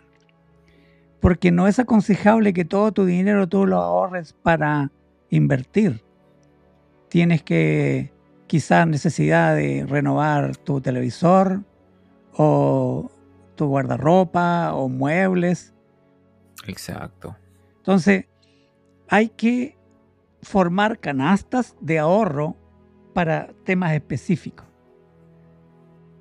Porque 1.20 1.50
no 1.50 1.68
es 1.68 1.78
aconsejable 1.78 2.52
que 2.52 2.64
todo 2.64 2.92
tu 2.92 3.04
dinero 3.04 3.48
tú 3.48 3.66
lo 3.66 3.76
ahorres 3.76 4.32
para 4.32 4.90
invertir. 5.28 6.02
Tienes 7.08 7.42
que 7.42 8.12
quizás 8.46 8.86
necesidad 8.86 9.54
de 9.54 9.84
renovar 9.86 10.56
tu 10.56 10.80
televisor 10.80 11.62
o 12.32 13.10
tu 13.54 13.66
guardarropa 13.66 14.72
o 14.72 14.88
muebles 14.88 15.74
Exacto. 16.66 17.36
Entonces, 17.78 18.26
hay 19.08 19.28
que 19.28 19.76
formar 20.42 20.98
canastas 20.98 21.76
de 21.80 21.98
ahorro 21.98 22.56
para 23.14 23.48
temas 23.64 23.92
específicos. 23.92 24.66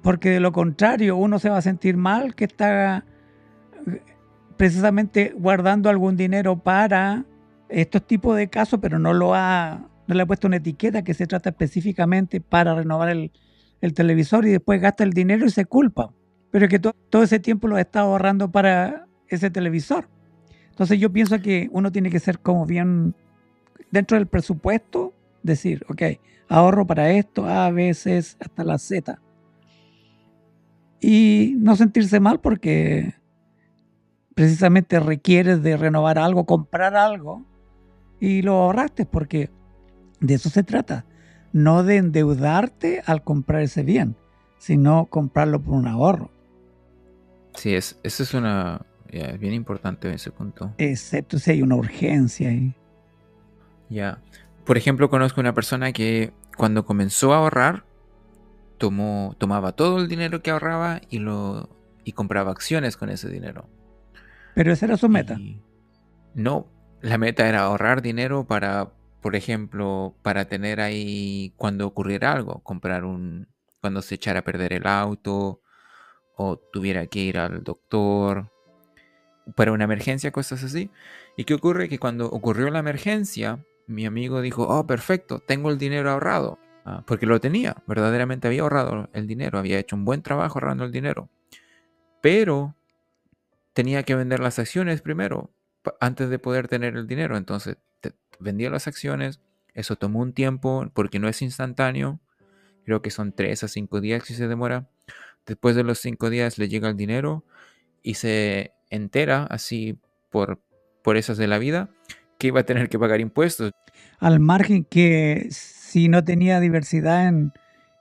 Porque 0.01 0.29
de 0.29 0.39
lo 0.39 0.51
contrario, 0.51 1.17
uno 1.17 1.39
se 1.39 1.49
va 1.49 1.57
a 1.57 1.61
sentir 1.61 1.97
mal 1.97 2.35
que 2.35 2.45
está 2.45 3.03
precisamente 4.57 5.33
guardando 5.37 5.89
algún 5.89 6.17
dinero 6.17 6.57
para 6.59 7.25
estos 7.69 8.05
tipos 8.05 8.35
de 8.35 8.49
casos, 8.49 8.79
pero 8.81 8.99
no 8.99 9.13
lo 9.13 9.33
ha, 9.33 9.87
no 10.07 10.15
le 10.15 10.23
ha 10.23 10.25
puesto 10.25 10.47
una 10.47 10.57
etiqueta 10.57 11.03
que 11.03 11.13
se 11.13 11.27
trata 11.27 11.51
específicamente 11.51 12.41
para 12.41 12.75
renovar 12.75 13.09
el, 13.09 13.31
televisor 13.93 14.45
y 14.45 14.51
después 14.51 14.81
gasta 14.81 15.05
el 15.05 15.11
dinero 15.11 15.45
y 15.45 15.49
se 15.49 15.65
culpa. 15.65 16.11
Pero 16.51 16.67
que 16.67 16.79
todo 16.79 17.23
ese 17.23 17.39
tiempo 17.39 17.67
lo 17.67 17.77
está 17.77 18.01
ahorrando 18.01 18.51
para 18.51 19.05
ese 19.29 19.49
televisor. 19.49 20.09
Entonces 20.71 20.99
yo 20.99 21.11
pienso 21.11 21.39
que 21.41 21.69
uno 21.71 21.91
tiene 21.91 22.09
que 22.09 22.19
ser 22.19 22.39
como 22.39 22.65
bien 22.65 23.15
dentro 23.91 24.17
del 24.17 24.27
presupuesto, 24.27 25.13
decir, 25.43 25.85
ok, 25.87 26.01
ahorro 26.49 26.85
para 26.85 27.11
esto, 27.11 27.45
A, 27.45 27.69
B, 27.71 27.93
C, 27.93 28.17
hasta 28.17 28.63
la 28.63 28.77
Z. 28.77 29.21
Y 31.01 31.55
no 31.57 31.75
sentirse 31.75 32.19
mal 32.19 32.39
porque 32.39 33.13
precisamente 34.35 34.99
requieres 34.99 35.63
de 35.63 35.77
renovar 35.77 36.17
algo, 36.17 36.45
comprar 36.45 36.95
algo, 36.95 37.45
y 38.19 38.41
lo 38.41 38.53
ahorraste 38.53 39.05
porque 39.05 39.49
de 40.19 40.33
eso 40.33 40.49
se 40.49 40.63
trata. 40.63 41.05
No 41.51 41.83
de 41.83 41.97
endeudarte 41.97 43.01
al 43.05 43.23
comprar 43.23 43.61
ese 43.61 43.83
bien, 43.83 44.15
sino 44.57 45.05
comprarlo 45.05 45.61
por 45.61 45.73
un 45.73 45.87
ahorro. 45.87 46.31
Sí, 47.55 47.73
es, 47.73 47.99
eso 48.03 48.23
es 48.23 48.33
una, 48.33 48.85
bien 49.39 49.53
importante 49.53 50.13
ese 50.13 50.31
punto. 50.31 50.73
Excepto 50.77 51.39
si 51.39 51.51
hay 51.51 51.61
una 51.61 51.75
urgencia 51.75 52.49
ahí. 52.49 52.73
Ya. 53.89 54.21
Por 54.65 54.77
ejemplo, 54.77 55.09
conozco 55.09 55.41
una 55.41 55.53
persona 55.53 55.91
que 55.91 56.31
cuando 56.55 56.85
comenzó 56.85 57.33
a 57.33 57.37
ahorrar, 57.37 57.85
tomó, 58.79 59.35
tomaba 59.37 59.73
todo 59.73 59.99
el 59.99 60.07
dinero 60.07 60.41
que 60.41 60.49
ahorraba 60.49 61.01
y 61.11 61.19
lo 61.19 61.69
y 62.03 62.13
compraba 62.13 62.49
acciones 62.51 62.97
con 62.97 63.09
ese 63.09 63.29
dinero. 63.29 63.69
Pero 64.55 64.73
esa 64.73 64.87
era 64.87 64.97
su 64.97 65.07
meta. 65.07 65.37
no, 66.33 66.67
la 67.01 67.19
meta 67.19 67.47
era 67.47 67.61
ahorrar 67.61 68.01
dinero 68.01 68.47
para, 68.47 68.91
por 69.21 69.35
ejemplo, 69.35 70.15
para 70.23 70.45
tener 70.45 70.81
ahí 70.81 71.53
cuando 71.55 71.85
ocurriera 71.85 72.31
algo, 72.31 72.61
comprar 72.63 73.05
un, 73.05 73.47
cuando 73.79 74.01
se 74.01 74.15
echara 74.15 74.39
a 74.39 74.43
perder 74.43 74.73
el 74.73 74.87
auto 74.87 75.61
o 76.35 76.57
tuviera 76.57 77.05
que 77.05 77.19
ir 77.19 77.37
al 77.37 77.63
doctor 77.63 78.51
para 79.55 79.71
una 79.71 79.83
emergencia, 79.83 80.31
cosas 80.31 80.63
así. 80.63 80.89
¿Y 81.37 81.43
qué 81.43 81.53
ocurre? 81.53 81.89
Que 81.89 81.99
cuando 81.99 82.27
ocurrió 82.27 82.69
la 82.69 82.79
emergencia, 82.79 83.63
mi 83.87 84.05
amigo 84.05 84.41
dijo, 84.41 84.63
oh, 84.67 84.87
perfecto, 84.87 85.39
tengo 85.39 85.69
el 85.69 85.77
dinero 85.77 86.09
ahorrado. 86.11 86.59
Ah, 86.89 87.03
porque 87.05 87.27
lo 87.27 87.39
tenía, 87.39 87.83
verdaderamente 87.85 88.47
había 88.47 88.63
ahorrado 88.63 89.09
el 89.13 89.27
dinero, 89.27 89.59
había 89.59 89.77
hecho 89.77 89.95
un 89.95 90.05
buen 90.05 90.23
trabajo 90.23 90.57
ahorrando 90.57 90.85
el 90.85 90.91
dinero. 90.91 91.29
Pero 92.19 92.75
tenía 93.73 94.01
que 94.01 94.15
vender 94.15 94.39
las 94.39 94.57
acciones 94.57 95.03
primero, 95.03 95.51
antes 95.99 96.31
de 96.31 96.39
poder 96.39 96.67
tener 96.67 96.95
el 96.97 97.05
dinero. 97.05 97.37
Entonces, 97.37 97.77
vendía 98.39 98.71
las 98.71 98.87
acciones, 98.87 99.39
eso 99.75 99.97
tomó 99.97 100.19
un 100.19 100.33
tiempo 100.33 100.89
porque 100.95 101.19
no 101.19 101.29
es 101.29 101.43
instantáneo. 101.43 102.19
Creo 102.85 103.03
que 103.03 103.11
son 103.11 103.33
tres 103.33 103.63
a 103.63 103.67
cinco 103.67 104.01
días 104.01 104.23
que 104.23 104.33
se 104.33 104.47
demora. 104.47 104.89
Después 105.45 105.75
de 105.75 105.83
los 105.83 105.99
cinco 105.99 106.31
días 106.31 106.57
le 106.57 106.69
llega 106.69 106.89
el 106.89 106.97
dinero 106.97 107.45
y 108.01 108.15
se 108.15 108.73
entera 108.89 109.43
así 109.43 109.99
por, 110.31 110.59
por 111.03 111.17
esas 111.17 111.37
de 111.37 111.45
la 111.45 111.59
vida 111.59 111.91
que 112.39 112.47
iba 112.47 112.61
a 112.61 112.65
tener 112.65 112.89
que 112.89 112.97
pagar 112.97 113.19
impuestos. 113.19 113.73
Al 114.17 114.39
margen 114.39 114.85
que 114.85 115.49
si 115.89 116.07
no 116.07 116.23
tenía 116.23 116.59
diversidad 116.59 117.27
en, 117.27 117.51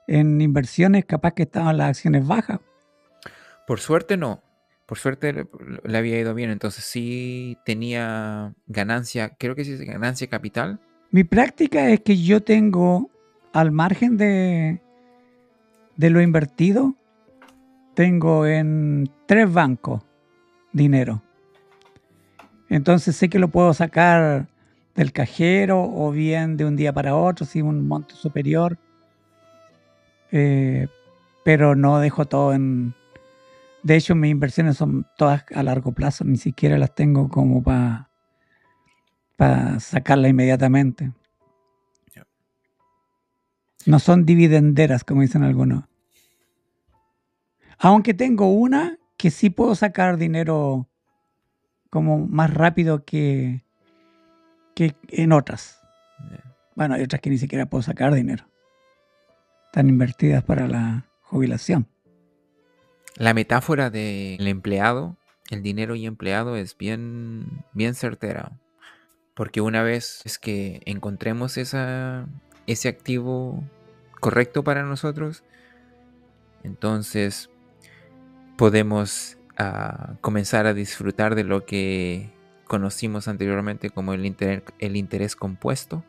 en 0.07 0.41
inversiones, 0.41 1.05
capaz 1.05 1.33
que 1.33 1.43
estaban 1.43 1.77
las 1.77 1.89
acciones 1.89 2.25
bajas. 2.25 2.59
Por 3.65 3.79
suerte 3.79 4.15
no. 4.15 4.41
Por 4.85 4.97
suerte 4.97 5.47
le 5.83 5.97
había 5.97 6.19
ido 6.19 6.33
bien. 6.33 6.49
Entonces 6.49 6.83
sí 6.83 7.57
tenía 7.65 8.53
ganancia, 8.67 9.35
creo 9.37 9.55
que 9.55 9.65
sí 9.65 9.73
es 9.73 9.81
ganancia 9.81 10.27
capital. 10.27 10.79
Mi 11.11 11.23
práctica 11.23 11.89
es 11.89 12.01
que 12.01 12.17
yo 12.21 12.41
tengo 12.41 13.09
al 13.53 13.71
margen 13.71 14.17
de, 14.17 14.81
de 15.97 16.09
lo 16.09 16.21
invertido, 16.21 16.95
tengo 17.95 18.45
en 18.45 19.11
tres 19.25 19.51
bancos 19.51 20.03
dinero. 20.71 21.23
Entonces 22.69 23.15
sé 23.15 23.29
que 23.29 23.39
lo 23.39 23.47
puedo 23.47 23.73
sacar 23.73 24.47
del 24.99 25.13
cajero 25.13 25.81
o 25.81 26.11
bien 26.11 26.57
de 26.57 26.65
un 26.65 26.75
día 26.75 26.91
para 26.91 27.15
otro, 27.15 27.45
si 27.45 27.61
un 27.61 27.87
monto 27.87 28.15
superior. 28.15 28.77
Eh, 30.29 30.89
pero 31.45 31.73
no 31.73 31.99
dejo 31.99 32.25
todo 32.25 32.53
en... 32.53 32.93
De 33.81 33.95
hecho, 33.95 34.13
mis 34.13 34.29
inversiones 34.29 34.75
son 34.75 35.07
todas 35.17 35.45
a 35.55 35.63
largo 35.63 35.93
plazo, 35.93 36.25
ni 36.25 36.35
siquiera 36.35 36.77
las 36.77 36.93
tengo 36.93 37.29
como 37.29 37.63
para 37.63 38.09
para 39.37 39.79
sacarla 39.79 40.27
inmediatamente. 40.27 41.13
No 43.85 43.99
son 43.99 44.25
dividenderas, 44.25 45.05
como 45.05 45.21
dicen 45.21 45.43
algunos. 45.43 45.85
Aunque 47.77 48.13
tengo 48.13 48.51
una 48.51 48.99
que 49.15 49.31
sí 49.31 49.49
puedo 49.49 49.75
sacar 49.75 50.17
dinero 50.17 50.89
como 51.89 52.27
más 52.27 52.53
rápido 52.53 53.05
que, 53.05 53.63
que 54.75 54.95
en 55.09 55.31
otras. 55.31 55.81
Bueno, 56.75 56.95
hay 56.95 57.03
otras 57.03 57.21
que 57.21 57.29
ni 57.29 57.37
siquiera 57.37 57.65
puedo 57.65 57.81
sacar 57.81 58.13
dinero. 58.13 58.45
Están 59.65 59.89
invertidas 59.89 60.43
para 60.43 60.67
la 60.67 61.05
jubilación. 61.21 61.87
La 63.15 63.33
metáfora 63.33 63.89
del 63.89 64.47
empleado, 64.47 65.17
el 65.49 65.61
dinero 65.61 65.95
y 65.95 66.05
empleado 66.05 66.55
es 66.55 66.77
bien, 66.77 67.65
bien 67.73 67.95
certera. 67.95 68.53
Porque 69.33 69.61
una 69.61 69.83
vez 69.83 70.21
es 70.25 70.39
que 70.39 70.81
encontremos 70.85 71.57
esa, 71.57 72.27
ese 72.65 72.87
activo 72.87 73.63
correcto 74.19 74.63
para 74.63 74.83
nosotros, 74.83 75.43
entonces 76.63 77.49
podemos 78.57 79.37
ah, 79.57 80.15
comenzar 80.21 80.65
a 80.65 80.73
disfrutar 80.73 81.35
de 81.35 81.43
lo 81.43 81.65
que 81.65 82.29
conocimos 82.69 83.27
anteriormente 83.27 83.89
como 83.89 84.13
el, 84.13 84.35
el 84.77 84.95
interés 84.95 85.35
compuesto, 85.35 86.05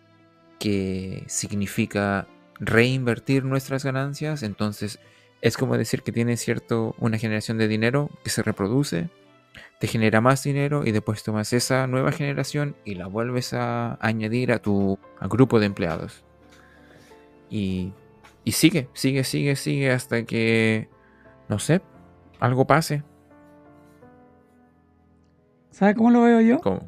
que 0.59 1.25
significa 1.27 2.29
reinvertir 2.61 3.47
nuestras 3.47 3.83
ganancias. 3.83 4.43
Entonces 4.43 5.01
es 5.41 5.57
como 5.57 5.79
decir 5.79 6.03
que 6.03 6.13
tienes 6.13 6.41
cierto 6.41 6.95
una 6.99 7.17
generación 7.17 7.57
de 7.57 7.67
dinero 7.67 8.11
que 8.23 8.29
se 8.29 8.43
reproduce, 8.43 9.09
te 9.79 9.87
genera 9.87 10.21
más 10.21 10.43
dinero 10.43 10.85
y 10.85 10.93
después 10.93 11.23
tomas 11.23 11.55
esa 11.55 11.87
nueva 11.87 12.13
generación 12.13 12.77
y 12.85 12.95
la 12.95 13.07
vuelves 13.07 13.55
a 13.55 13.97
añadir 14.07 14.53
a 14.53 14.61
tu 14.61 14.99
grupo 15.23 15.61
de 15.61 15.67
empleados. 15.67 16.25
Y, 17.49 17.95
y 18.45 18.53
sigue, 18.53 18.89
sigue, 18.93 19.25
sigue, 19.25 19.57
sigue 19.57 19.91
hasta 19.93 20.25
que, 20.25 20.91
no 21.49 21.59
sé, 21.59 21.81
algo 22.39 22.67
pase. 22.67 23.03
¿Sabes 25.71 25.95
cómo 25.95 26.11
lo 26.11 26.23
veo 26.23 26.41
yo? 26.41 26.59
¿Cómo? 26.61 26.81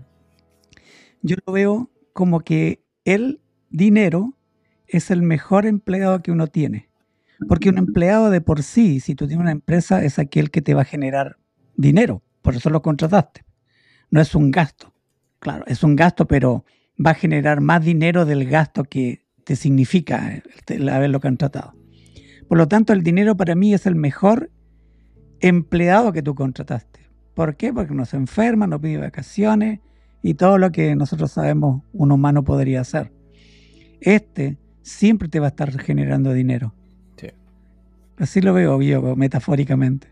Yo 1.23 1.37
lo 1.47 1.53
veo 1.53 1.90
como 2.12 2.40
que 2.40 2.85
el 3.05 3.40
dinero 3.71 4.35
es 4.87 5.11
el 5.11 5.23
mejor 5.23 5.66
empleado 5.66 6.23
que 6.23 6.33
uno 6.33 6.47
tiene. 6.47 6.90
Porque 7.49 7.71
un 7.71 7.79
empleado 7.79 8.31
de 8.31 8.40
por 8.40 8.62
sí, 8.62 9.01
si 9.01 9.14
tú 9.14 9.27
tienes 9.27 9.42
una 9.42 9.53
empresa, 9.53 10.05
es 10.05 10.18
aquel 10.18 10.51
que 10.51 10.62
te 10.62 10.75
va 10.75 10.83
a 10.83 10.85
generar 10.85 11.38
dinero. 11.77 12.23
Por 12.40 12.55
eso 12.55 12.71
lo 12.71 12.83
contrataste. 12.83 13.45
No 14.11 14.21
es 14.21 14.35
un 14.35 14.51
gasto. 14.51 14.92
Claro, 15.38 15.64
es 15.66 15.83
un 15.83 15.97
gasto, 15.97 16.27
pero 16.27 16.64
va 17.05 17.12
a 17.12 17.14
generar 17.14 17.61
más 17.61 17.85
dinero 17.85 18.25
del 18.25 18.49
gasto 18.49 18.85
que 18.85 19.25
te 19.45 19.57
significa 19.57 20.42
el 20.68 20.88
haberlo 20.88 21.21
contratado. 21.21 21.75
Por 22.49 22.59
lo 22.59 22.68
tanto, 22.68 22.92
el 22.92 23.03
dinero 23.03 23.37
para 23.37 23.55
mí 23.55 23.75
es 23.75 23.87
el 23.87 23.97
mejor 23.97 24.51
empleado 25.40 26.12
que 26.12 26.23
tú 26.23 26.35
contrataste. 26.35 27.02
¿Por 27.35 27.57
qué? 27.57 27.73
Porque 27.73 27.95
no 27.95 28.05
se 28.05 28.16
enferma, 28.16 28.66
no 28.66 28.81
pide 28.81 28.99
vacaciones 28.99 29.81
y 30.23 30.35
todo 30.35 30.59
lo 30.59 30.71
que 30.71 30.95
nosotros 30.97 31.33
sabemos 31.33 31.83
un 31.92 32.12
humano 32.12 32.45
podría 32.45 32.83
hacer. 32.83 33.12
Este 34.01 34.59
siempre 34.83 35.29
te 35.29 35.40
va 35.40 35.47
a 35.47 35.51
estar 35.51 35.79
generando 35.81 36.33
dinero. 36.33 36.75
Así 38.18 38.40
lo 38.40 38.53
veo 38.53 38.81
yo 38.83 39.16
metafóricamente. 39.16 40.09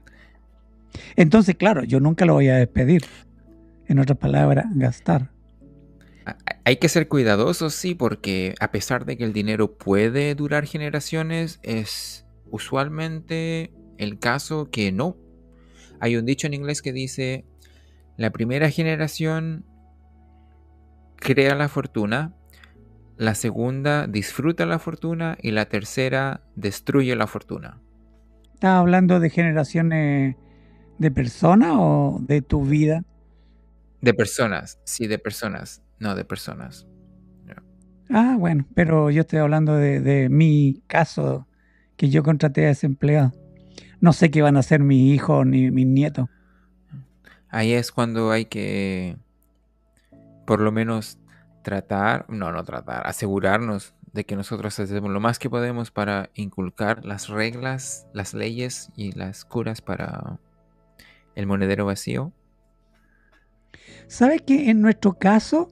Entonces, 1.14 1.54
claro, 1.54 1.84
yo 1.84 2.00
nunca 2.00 2.24
lo 2.24 2.34
voy 2.34 2.48
a 2.48 2.56
despedir. 2.56 3.04
En 3.86 3.98
otras 3.98 4.18
palabras, 4.18 4.66
gastar. 4.74 5.30
Hay 6.64 6.76
que 6.76 6.88
ser 6.88 7.08
cuidadosos, 7.08 7.74
sí, 7.74 7.94
porque 7.94 8.54
a 8.60 8.70
pesar 8.70 9.04
de 9.04 9.16
que 9.16 9.24
el 9.24 9.32
dinero 9.32 9.76
puede 9.76 10.34
durar 10.34 10.66
generaciones, 10.66 11.60
es 11.62 12.26
usualmente 12.50 13.72
el 13.98 14.18
caso 14.18 14.70
que 14.70 14.92
no. 14.92 15.16
Hay 16.00 16.16
un 16.16 16.24
dicho 16.24 16.46
en 16.46 16.54
inglés 16.54 16.80
que 16.82 16.92
dice, 16.92 17.44
la 18.16 18.30
primera 18.30 18.70
generación 18.70 19.64
crea 21.16 21.54
la 21.54 21.68
fortuna, 21.68 22.34
la 23.18 23.34
segunda 23.34 24.06
disfruta 24.06 24.64
la 24.64 24.78
fortuna 24.78 25.36
y 25.40 25.50
la 25.50 25.66
tercera 25.66 26.42
destruye 26.56 27.14
la 27.16 27.26
fortuna. 27.26 27.80
¿Estás 28.54 28.78
hablando 28.78 29.20
de 29.20 29.28
generaciones 29.30 30.36
de 30.98 31.10
personas 31.10 31.72
o 31.74 32.18
de 32.26 32.40
tu 32.40 32.64
vida? 32.64 33.04
De 34.00 34.14
personas, 34.14 34.80
sí, 34.84 35.06
de 35.06 35.18
personas, 35.18 35.82
no 35.98 36.14
de 36.14 36.24
personas. 36.24 36.86
Ah, 38.12 38.36
bueno, 38.38 38.66
pero 38.74 39.10
yo 39.10 39.20
estoy 39.20 39.38
hablando 39.38 39.76
de, 39.76 40.00
de 40.00 40.28
mi 40.28 40.82
caso, 40.88 41.46
que 41.96 42.08
yo 42.08 42.24
contraté 42.24 42.66
a 42.66 42.70
ese 42.70 42.86
empleado 42.86 43.32
no 44.00 44.12
sé 44.12 44.30
qué 44.30 44.42
van 44.42 44.56
a 44.56 44.60
hacer 44.60 44.80
mi 44.80 45.12
hijo 45.12 45.44
ni 45.44 45.70
mis 45.70 45.86
nietos. 45.86 46.28
Ahí 47.48 47.72
es 47.72 47.90
cuando 47.92 48.30
hay 48.30 48.44
que, 48.44 49.16
por 50.46 50.60
lo 50.60 50.72
menos, 50.72 51.18
tratar, 51.62 52.26
no, 52.28 52.52
no 52.52 52.64
tratar, 52.64 53.06
asegurarnos 53.06 53.94
de 54.12 54.24
que 54.24 54.36
nosotros 54.36 54.78
hacemos 54.78 55.10
lo 55.10 55.20
más 55.20 55.38
que 55.38 55.50
podemos 55.50 55.90
para 55.90 56.30
inculcar 56.34 57.04
las 57.04 57.28
reglas, 57.28 58.06
las 58.12 58.34
leyes 58.34 58.90
y 58.96 59.12
las 59.12 59.44
curas 59.44 59.80
para 59.80 60.38
el 61.34 61.46
monedero 61.46 61.86
vacío. 61.86 62.32
¿Sabes 64.06 64.42
que 64.42 64.70
en 64.70 64.80
nuestro 64.80 65.14
caso 65.14 65.68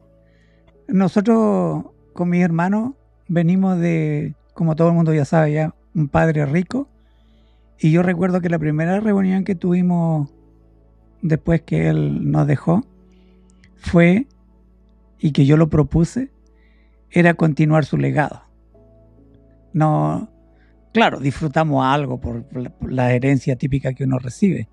nosotros 0.88 1.84
con 2.12 2.30
mis 2.30 2.42
hermanos 2.42 2.94
venimos 3.28 3.78
de, 3.78 4.34
como 4.54 4.74
todo 4.74 4.88
el 4.88 4.94
mundo 4.94 5.12
ya 5.12 5.24
sabe, 5.24 5.52
ya 5.52 5.74
un 5.94 6.08
padre 6.08 6.46
rico. 6.46 6.88
Y 7.78 7.90
yo 7.90 8.02
recuerdo 8.02 8.40
que 8.40 8.48
la 8.48 8.58
primera 8.58 9.00
reunión 9.00 9.44
que 9.44 9.54
tuvimos 9.54 10.30
después 11.22 11.62
que 11.62 11.88
él 11.88 12.30
nos 12.30 12.46
dejó 12.46 12.84
fue, 13.76 14.26
y 15.18 15.32
que 15.32 15.46
yo 15.46 15.56
lo 15.56 15.68
propuse, 15.68 16.30
era 17.10 17.34
continuar 17.34 17.84
su 17.84 17.96
legado. 17.96 18.42
No, 19.72 20.30
claro, 20.92 21.20
disfrutamos 21.20 21.84
algo 21.84 22.20
por 22.20 22.44
la, 22.82 23.12
herencia 23.12 23.56
típica 23.56 23.92
que 23.92 24.04
uno 24.04 24.18
recibe, 24.18 24.68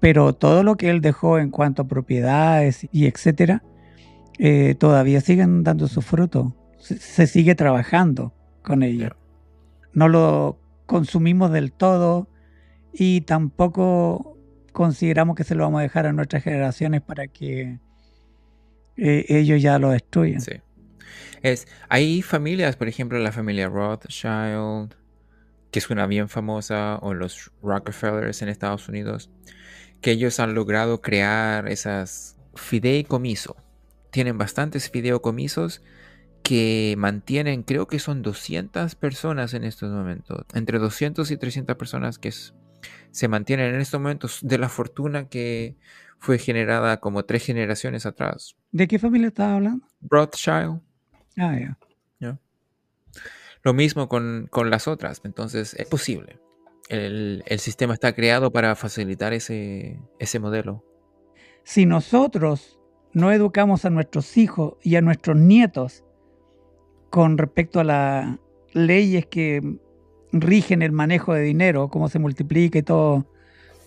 pero 0.00 0.32
todo 0.32 0.62
lo 0.62 0.76
que 0.76 0.90
él 0.90 1.00
dejó 1.00 1.38
en 1.38 1.50
cuanto 1.50 1.82
a 1.82 1.88
propiedades 1.88 2.86
y 2.92 3.06
etcétera, 3.06 3.62
eh, 4.38 4.76
todavía 4.78 5.20
siguen 5.20 5.64
dando 5.64 5.88
su 5.88 6.02
fruto. 6.02 6.54
Se, 6.78 7.26
sigue 7.26 7.54
trabajando 7.56 8.32
con 8.62 8.82
ello. 8.82 9.16
No 9.92 10.06
lo 10.08 10.58
consumimos 10.88 11.52
del 11.52 11.70
todo 11.70 12.28
y 12.92 13.20
tampoco 13.20 14.38
consideramos 14.72 15.36
que 15.36 15.44
se 15.44 15.54
lo 15.54 15.64
vamos 15.64 15.80
a 15.80 15.82
dejar 15.82 16.06
a 16.06 16.12
nuestras 16.12 16.42
generaciones 16.42 17.02
para 17.02 17.28
que 17.28 17.78
eh, 18.96 19.24
ellos 19.28 19.60
ya 19.60 19.78
lo 19.78 19.90
destruyan. 19.90 20.40
Sí. 20.40 20.52
Es, 21.42 21.68
hay 21.90 22.22
familias, 22.22 22.76
por 22.76 22.88
ejemplo, 22.88 23.18
la 23.18 23.32
familia 23.32 23.68
Rothschild, 23.68 24.94
que 25.70 25.78
es 25.78 25.90
una 25.90 26.06
bien 26.06 26.28
famosa, 26.28 26.98
o 27.02 27.12
los 27.12 27.52
Rockefellers 27.62 28.40
en 28.40 28.48
Estados 28.48 28.88
Unidos, 28.88 29.30
que 30.00 30.12
ellos 30.12 30.40
han 30.40 30.54
logrado 30.54 31.02
crear 31.02 31.68
esas 31.68 32.36
fideicomiso. 32.54 33.56
Tienen 34.10 34.38
bastantes 34.38 34.90
fideicomisos 34.90 35.82
que 36.42 36.94
mantienen, 36.98 37.62
creo 37.62 37.86
que 37.86 37.98
son 37.98 38.22
200 38.22 38.94
personas 38.94 39.54
en 39.54 39.64
estos 39.64 39.90
momentos, 39.90 40.44
entre 40.54 40.78
200 40.78 41.30
y 41.30 41.36
300 41.36 41.76
personas 41.76 42.18
que 42.18 42.32
se 43.10 43.28
mantienen 43.28 43.74
en 43.74 43.80
estos 43.80 44.00
momentos 44.00 44.40
de 44.42 44.58
la 44.58 44.68
fortuna 44.68 45.28
que 45.28 45.76
fue 46.18 46.38
generada 46.38 46.98
como 47.00 47.24
tres 47.24 47.44
generaciones 47.44 48.06
atrás. 48.06 48.56
¿De 48.72 48.88
qué 48.88 48.98
familia 48.98 49.28
estás 49.28 49.52
hablando? 49.52 49.86
Rothschild. 50.02 50.80
Ah, 51.36 51.56
ya. 51.58 51.78
Lo 53.62 53.74
mismo 53.74 54.08
con, 54.08 54.48
las 54.70 54.88
otras, 54.88 55.20
entonces 55.24 55.74
es 55.74 55.86
posible. 55.88 56.38
El, 56.88 57.42
sistema 57.58 57.92
está 57.92 58.14
creado 58.14 58.50
para 58.50 58.74
facilitar 58.76 59.32
ese, 59.32 60.00
ese 60.18 60.38
modelo. 60.38 60.84
Si 61.64 61.84
nosotros 61.84 62.78
no 63.12 63.32
educamos 63.32 63.84
a 63.84 63.90
nuestros 63.90 64.36
hijos 64.36 64.76
y 64.82 64.96
a 64.96 65.02
nuestros 65.02 65.36
nietos 65.36 66.04
con 67.10 67.38
respecto 67.38 67.80
a 67.80 67.84
las 67.84 68.38
leyes 68.72 69.26
que 69.26 69.78
rigen 70.32 70.82
el 70.82 70.92
manejo 70.92 71.32
de 71.34 71.42
dinero, 71.42 71.88
cómo 71.88 72.08
se 72.08 72.18
multiplica 72.18 72.78
y 72.78 72.82
todo, 72.82 73.26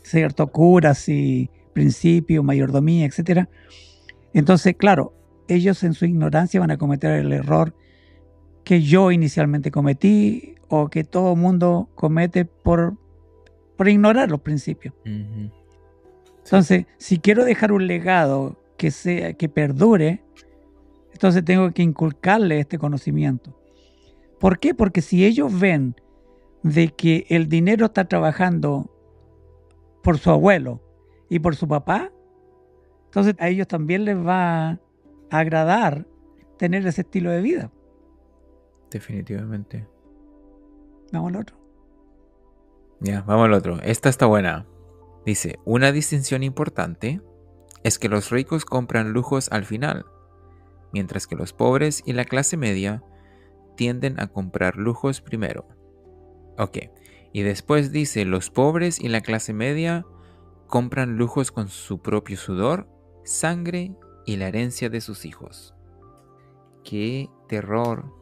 cierto, 0.03 0.47
curas 0.47 1.07
y 1.07 1.49
principios, 1.73 2.43
mayordomía, 2.43 3.05
etcétera. 3.05 3.49
Entonces, 4.33 4.75
claro, 4.75 5.13
ellos 5.47 5.83
en 5.83 5.93
su 5.93 6.05
ignorancia 6.05 6.59
van 6.59 6.71
a 6.71 6.77
cometer 6.77 7.11
el 7.11 7.31
error 7.31 7.75
que 8.63 8.81
yo 8.81 9.11
inicialmente 9.11 9.71
cometí 9.71 10.55
o 10.69 10.89
que 10.89 11.03
todo 11.03 11.35
mundo 11.35 11.89
comete 11.95 12.45
por, 12.45 12.95
por 13.75 13.89
ignorar 13.89 14.29
los 14.31 14.41
principios. 14.41 14.93
Entonces, 16.43 16.85
si 16.97 17.19
quiero 17.19 17.43
dejar 17.43 17.71
un 17.71 17.87
legado 17.87 18.57
que 18.77 18.91
sea 18.91 19.33
que 19.33 19.49
perdure, 19.49 20.23
entonces 21.21 21.45
tengo 21.45 21.69
que 21.69 21.83
inculcarle 21.83 22.59
este 22.59 22.79
conocimiento. 22.79 23.55
¿Por 24.39 24.57
qué? 24.57 24.73
Porque 24.73 25.03
si 25.03 25.23
ellos 25.23 25.59
ven 25.59 25.95
de 26.63 26.87
que 26.87 27.27
el 27.29 27.47
dinero 27.47 27.85
está 27.85 28.05
trabajando 28.05 28.89
por 30.01 30.17
su 30.17 30.31
abuelo 30.31 30.81
y 31.29 31.37
por 31.37 31.55
su 31.55 31.67
papá, 31.67 32.11
entonces 33.05 33.35
a 33.37 33.49
ellos 33.49 33.67
también 33.67 34.03
les 34.03 34.17
va 34.17 34.69
a 34.69 34.79
agradar 35.29 36.07
tener 36.57 36.87
ese 36.87 37.01
estilo 37.01 37.29
de 37.29 37.41
vida. 37.41 37.71
Definitivamente. 38.89 39.87
Vamos 41.13 41.33
al 41.33 41.41
otro. 41.41 41.55
Ya, 42.99 43.21
vamos 43.21 43.45
al 43.45 43.53
otro. 43.53 43.79
Esta 43.83 44.09
está 44.09 44.25
buena. 44.25 44.65
Dice, 45.23 45.59
una 45.65 45.91
distinción 45.91 46.41
importante 46.41 47.21
es 47.83 47.99
que 47.99 48.09
los 48.09 48.31
ricos 48.31 48.65
compran 48.65 49.13
lujos 49.13 49.51
al 49.51 49.65
final, 49.65 50.07
mientras 50.93 51.27
que 51.27 51.35
los 51.35 51.53
pobres 51.53 52.03
y 52.05 52.13
la 52.13 52.25
clase 52.25 52.57
media 52.57 53.03
tienden 53.75 54.19
a 54.19 54.27
comprar 54.27 54.77
lujos 54.77 55.21
primero. 55.21 55.67
Ok, 56.57 56.77
y 57.33 57.41
después 57.43 57.91
dice, 57.91 58.25
los 58.25 58.49
pobres 58.49 58.99
y 58.99 59.07
la 59.07 59.21
clase 59.21 59.53
media 59.53 60.05
compran 60.67 61.17
lujos 61.17 61.51
con 61.51 61.69
su 61.69 62.01
propio 62.01 62.37
sudor, 62.37 62.87
sangre 63.23 63.95
y 64.25 64.37
la 64.37 64.47
herencia 64.47 64.89
de 64.89 65.01
sus 65.01 65.25
hijos. 65.25 65.75
¡Qué 66.83 67.29
terror! 67.47 68.13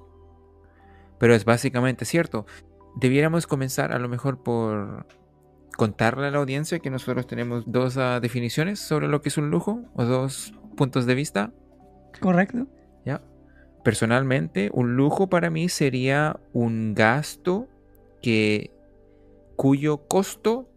Pero 1.20 1.36
es 1.36 1.46
básicamente 1.46 2.06
cierto. 2.06 2.46
Debiéramos 2.96 3.48
comenzar 3.48 3.92
a 3.92 4.00
lo 4.00 4.10
mejor 4.10 4.42
por 4.42 5.06
contarle 5.78 6.28
a 6.28 6.32
la 6.32 6.40
audiencia 6.40 6.80
que 6.80 6.90
nosotros 6.90 7.28
tenemos 7.28 7.64
dos 7.68 7.98
ah, 7.98 8.20
definiciones 8.20 8.80
sobre 8.80 9.08
lo 9.08 9.22
que 9.22 9.30
es 9.30 9.38
un 9.38 9.50
lujo 9.50 9.84
o 9.94 10.06
dos 10.06 10.54
puntos 10.76 11.06
de 11.06 11.16
vista. 11.16 11.54
Correcto. 12.20 12.68
Ya. 13.06 13.22
Personalmente, 13.84 14.70
un 14.74 14.96
lujo 14.96 15.30
para 15.30 15.50
mí 15.50 15.70
sería 15.70 16.40
un 16.54 16.94
gasto 16.94 17.68
que 18.22 18.72
cuyo 19.56 20.08
costo 20.08 20.70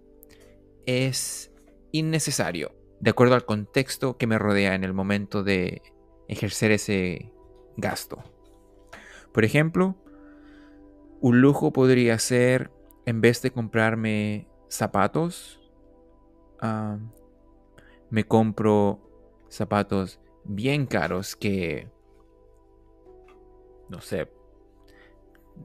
es 0.87 1.53
innecesario, 1.93 2.75
de 3.01 3.11
acuerdo 3.11 3.35
al 3.35 3.45
contexto 3.45 4.17
que 4.17 4.27
me 4.27 4.39
rodea 4.39 4.75
en 4.75 4.85
el 4.85 4.93
momento 4.93 5.43
de 5.43 5.83
ejercer 6.29 6.71
ese 6.71 7.33
gasto. 7.77 8.23
Por 9.33 9.45
ejemplo, 9.45 9.97
un 11.21 11.41
lujo 11.41 11.73
podría 11.73 12.19
ser, 12.19 12.71
en 13.07 13.21
vez 13.21 13.43
de 13.43 13.51
comprarme 13.51 14.49
zapatos, 14.69 15.61
ah, 16.61 16.99
me 18.11 18.25
compro 18.25 19.01
zapatos 19.49 20.21
bien 20.45 20.87
caros 20.87 21.37
que, 21.37 21.89
no 23.89 24.01
sé, 24.01 24.29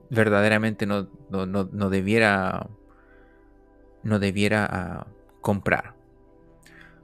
verdaderamente 0.09 0.85
no, 0.85 1.07
no, 1.29 1.89
debiera, 1.89 2.69
no 4.03 4.19
debiera 4.19 4.67
ah, 4.69 5.07
comprar. 5.41 5.95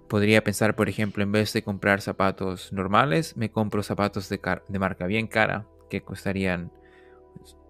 Podría 0.07 0.43
pensar, 0.43 0.75
por 0.75 0.89
ejemplo, 0.89 1.23
en 1.23 1.31
vez 1.31 1.53
de 1.53 1.63
comprar 1.63 2.01
zapatos 2.01 2.71
normales, 2.71 3.35
me 3.35 3.51
compro 3.51 3.81
zapatos 3.81 4.29
de, 4.29 4.39
de 4.67 4.79
marca 4.79 5.07
bien 5.07 5.27
cara 5.27 5.65
que 5.89 6.01
costarían 6.01 6.71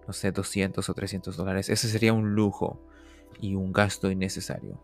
no 0.06 0.12
sé, 0.12 0.32
200 0.32 0.88
o 0.88 0.94
300 0.94 1.36
dólares. 1.36 1.68
Ese 1.68 1.88
sería 1.88 2.12
un 2.12 2.34
lujo 2.34 2.80
y 3.40 3.54
un 3.54 3.72
gasto 3.72 4.10
innecesario. 4.10 4.80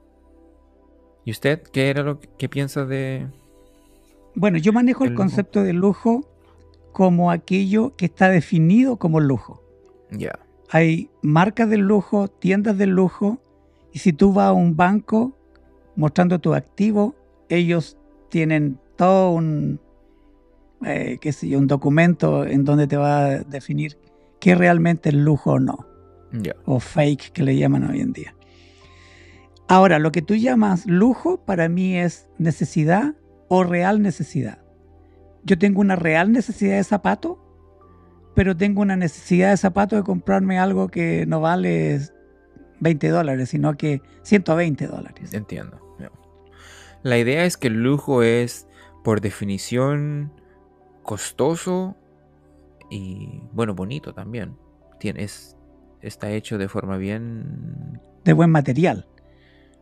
¿Y 1.24 1.30
usted 1.30 1.62
qué 1.62 1.90
era 1.90 2.02
lo 2.02 2.20
que 2.20 2.48
piensa 2.48 2.84
de... 2.84 3.28
Bueno, 4.34 4.58
yo 4.58 4.72
manejo 4.72 5.04
el, 5.04 5.14
concepto 5.14 5.62
de 5.62 5.72
lujo 5.72 6.28
como 6.92 7.30
aquello 7.30 7.94
que 7.96 8.06
está 8.06 8.28
definido 8.28 8.96
como 8.96 9.20
lujo. 9.20 9.62
Ya. 10.10 10.38
Hay 10.70 11.10
marcas 11.22 11.68
del 11.68 11.80
lujo, 11.80 12.28
tiendas 12.28 12.78
del 12.78 12.90
lujo, 12.90 13.40
y 13.92 13.98
si 13.98 14.12
tú 14.12 14.32
vas 14.32 14.48
a 14.48 14.52
un 14.52 14.76
banco 14.76 15.36
mostrando 15.96 16.38
tu 16.38 16.54
activo, 16.54 17.14
ellos 17.48 17.98
tienen 18.28 18.78
todo 18.96 19.32
un, 19.32 19.80
eh, 20.84 21.18
qué 21.20 21.32
sé 21.32 21.48
yo, 21.48 21.58
un 21.58 21.66
documento 21.66 22.46
en 22.46 22.64
donde 22.64 22.86
te 22.86 22.96
va 22.96 23.24
a 23.26 23.38
definir 23.40 23.98
qué 24.38 24.54
realmente 24.54 25.08
es 25.08 25.14
lujo 25.14 25.52
o 25.52 25.58
no. 25.58 25.86
O 26.64 26.78
fake 26.78 27.32
que 27.32 27.42
le 27.42 27.56
llaman 27.56 27.90
hoy 27.90 28.00
en 28.00 28.12
día. 28.12 28.36
Ahora, 29.66 29.98
lo 29.98 30.12
que 30.12 30.22
tú 30.22 30.36
llamas 30.36 30.86
lujo 30.86 31.44
para 31.44 31.68
mí 31.68 31.96
es 31.96 32.28
necesidad 32.38 33.14
o 33.52 33.64
real 33.64 34.00
necesidad. 34.00 34.58
Yo 35.42 35.58
tengo 35.58 35.80
una 35.80 35.96
real 35.96 36.30
necesidad 36.30 36.76
de 36.76 36.84
zapato, 36.84 37.44
pero 38.36 38.56
tengo 38.56 38.80
una 38.80 38.94
necesidad 38.94 39.50
de 39.50 39.56
zapato 39.56 39.96
de 39.96 40.04
comprarme 40.04 40.60
algo 40.60 40.86
que 40.88 41.26
no 41.26 41.40
vale 41.40 42.00
20 42.78 43.08
dólares, 43.08 43.48
sino 43.48 43.76
que 43.76 44.02
120 44.22 44.86
dólares. 44.86 45.34
Entiendo. 45.34 45.80
La 47.02 47.18
idea 47.18 47.44
es 47.44 47.56
que 47.56 47.66
el 47.68 47.82
lujo 47.82 48.22
es, 48.22 48.68
por 49.02 49.20
definición, 49.20 50.32
costoso 51.02 51.96
y 52.88 53.42
bueno, 53.52 53.74
bonito 53.74 54.14
también. 54.14 54.56
Tienes, 55.00 55.56
está 56.02 56.30
hecho 56.30 56.56
de 56.56 56.68
forma 56.68 56.98
bien... 56.98 58.00
De 58.24 58.32
buen 58.32 58.50
material. 58.50 59.08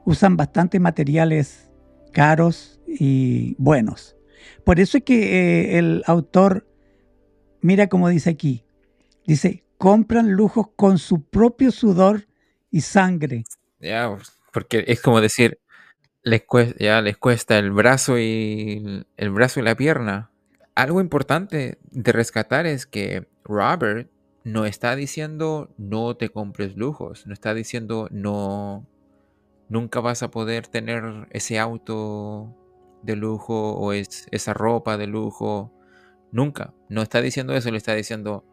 Usan 0.06 0.38
bastante 0.38 0.80
materiales 0.80 1.70
caros 2.12 2.77
y 2.88 3.54
buenos. 3.58 4.16
Por 4.64 4.80
eso 4.80 4.98
es 4.98 5.04
que 5.04 5.74
eh, 5.74 5.78
el 5.78 6.02
autor 6.06 6.66
mira 7.60 7.88
cómo 7.88 8.08
dice 8.08 8.30
aquí. 8.30 8.64
Dice, 9.26 9.64
compran 9.76 10.32
lujos 10.32 10.68
con 10.76 10.98
su 10.98 11.22
propio 11.22 11.70
sudor 11.70 12.26
y 12.70 12.80
sangre. 12.80 13.44
Ya, 13.80 14.16
porque 14.52 14.84
es 14.86 15.00
como 15.00 15.20
decir, 15.20 15.58
les 16.22 16.42
cuesta, 16.42 16.76
ya 16.78 17.00
les 17.00 17.16
cuesta 17.16 17.58
el 17.58 17.70
brazo 17.70 18.18
y 18.18 19.04
el 19.16 19.30
brazo 19.30 19.60
y 19.60 19.62
la 19.62 19.76
pierna. 19.76 20.30
Algo 20.74 21.00
importante 21.00 21.78
de 21.90 22.12
rescatar 22.12 22.66
es 22.66 22.86
que 22.86 23.26
Robert 23.44 24.10
no 24.44 24.64
está 24.64 24.96
diciendo 24.96 25.74
no 25.76 26.16
te 26.16 26.30
compres 26.30 26.76
lujos, 26.76 27.26
no 27.26 27.32
está 27.32 27.54
diciendo 27.54 28.08
no 28.10 28.86
nunca 29.68 30.00
vas 30.00 30.22
a 30.22 30.30
poder 30.30 30.66
tener 30.66 31.26
ese 31.30 31.58
auto 31.58 32.54
de 33.02 33.16
lujo 33.16 33.74
o 33.74 33.92
esa 33.92 34.54
ropa 34.54 34.96
de 34.96 35.06
lujo. 35.06 35.72
Nunca. 36.30 36.74
No 36.88 37.02
está 37.02 37.20
diciendo 37.20 37.54
eso, 37.54 37.70
le 37.70 37.78
está 37.78 37.94
diciendo 37.94 38.44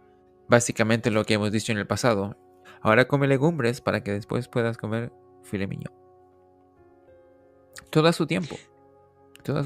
básicamente 0.48 1.12
lo 1.12 1.26
que 1.26 1.36
hemos 1.36 1.52
dicho 1.52 1.72
en 1.72 1.78
el 1.78 1.88
pasado. 1.88 2.38
Ahora 2.82 3.08
come 3.08 3.28
legumbres 3.28 3.82
para 3.82 4.04
que 4.04 4.12
después 4.12 4.48
puedas 4.48 4.78
comer 4.78 5.12
filet 5.44 5.68
mignon. 5.68 5.94
Todo 7.90 8.08
a 8.08 8.14
su 8.14 8.28
tiempo. 8.28 8.56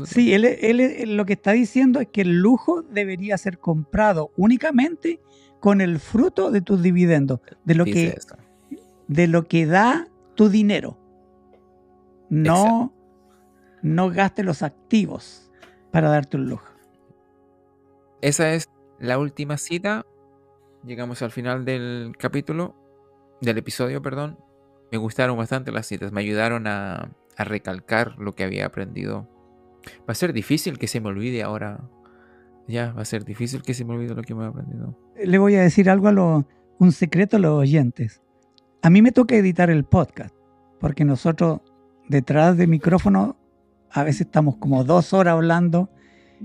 sí, 0.05 0.33
Él, 0.33 0.45
él, 0.45 1.17
lo 1.17 1.25
que 1.25 1.33
está 1.33 1.51
diciendo 1.51 1.99
es 1.99 2.07
que 2.07 2.21
el 2.21 2.39
lujo 2.39 2.81
debería 2.81 3.37
ser 3.37 3.59
comprado 3.59 4.31
únicamente 4.37 5.19
con 5.59 5.81
el 5.81 5.99
fruto 5.99 6.51
de 6.51 6.61
tus 6.61 6.81
dividendos, 6.81 7.39
de 7.65 7.75
lo, 7.75 7.85
que, 7.85 8.17
de 9.07 9.27
lo 9.27 9.47
que 9.47 9.65
da 9.65 10.07
tu 10.35 10.49
dinero. 10.49 10.97
No, 12.29 12.93
no 13.81 14.09
gaste 14.09 14.43
los 14.43 14.61
activos 14.63 15.51
para 15.91 16.09
darte 16.09 16.37
un 16.37 16.49
lujo. 16.49 16.67
Esa 18.21 18.53
es 18.53 18.69
la 18.99 19.17
última 19.17 19.57
cita. 19.57 20.05
Llegamos 20.85 21.21
al 21.21 21.31
final 21.31 21.65
del 21.65 22.13
capítulo, 22.17 22.75
del 23.41 23.57
episodio, 23.57 24.01
perdón. 24.01 24.37
Me 24.91 24.97
gustaron 24.97 25.37
bastante 25.37 25.71
las 25.71 25.85
citas, 25.87 26.11
me 26.11 26.21
ayudaron 26.21 26.67
a, 26.67 27.11
a 27.37 27.43
recalcar 27.43 28.17
lo 28.17 28.35
que 28.35 28.43
había 28.43 28.65
aprendido. 28.65 29.27
Va 30.01 30.11
a 30.11 30.15
ser 30.15 30.33
difícil 30.33 30.77
que 30.77 30.87
se 30.87 30.99
me 30.99 31.07
olvide 31.07 31.43
ahora. 31.43 31.79
Ya, 32.67 32.91
va 32.91 33.01
a 33.01 33.05
ser 33.05 33.23
difícil 33.23 33.63
que 33.63 33.73
se 33.73 33.85
me 33.85 33.93
olvide 33.93 34.13
lo 34.13 34.21
que 34.21 34.35
me 34.35 34.43
he 34.43 34.47
aprendido. 34.47 34.95
Le 35.23 35.37
voy 35.37 35.55
a 35.55 35.61
decir 35.61 35.89
algo 35.89 36.07
a 36.07 36.11
los, 36.11 36.43
un 36.77 36.91
secreto 36.91 37.37
a 37.37 37.39
los 37.39 37.53
oyentes. 37.53 38.21
A 38.81 38.89
mí 38.89 39.01
me 39.01 39.11
toca 39.11 39.35
editar 39.35 39.69
el 39.69 39.85
podcast, 39.85 40.35
porque 40.79 41.05
nosotros 41.05 41.61
detrás 42.07 42.57
de 42.57 42.67
micrófono 42.67 43.38
a 43.91 44.03
veces 44.03 44.21
estamos 44.21 44.57
como 44.57 44.83
dos 44.83 45.13
horas 45.13 45.33
hablando 45.33 45.89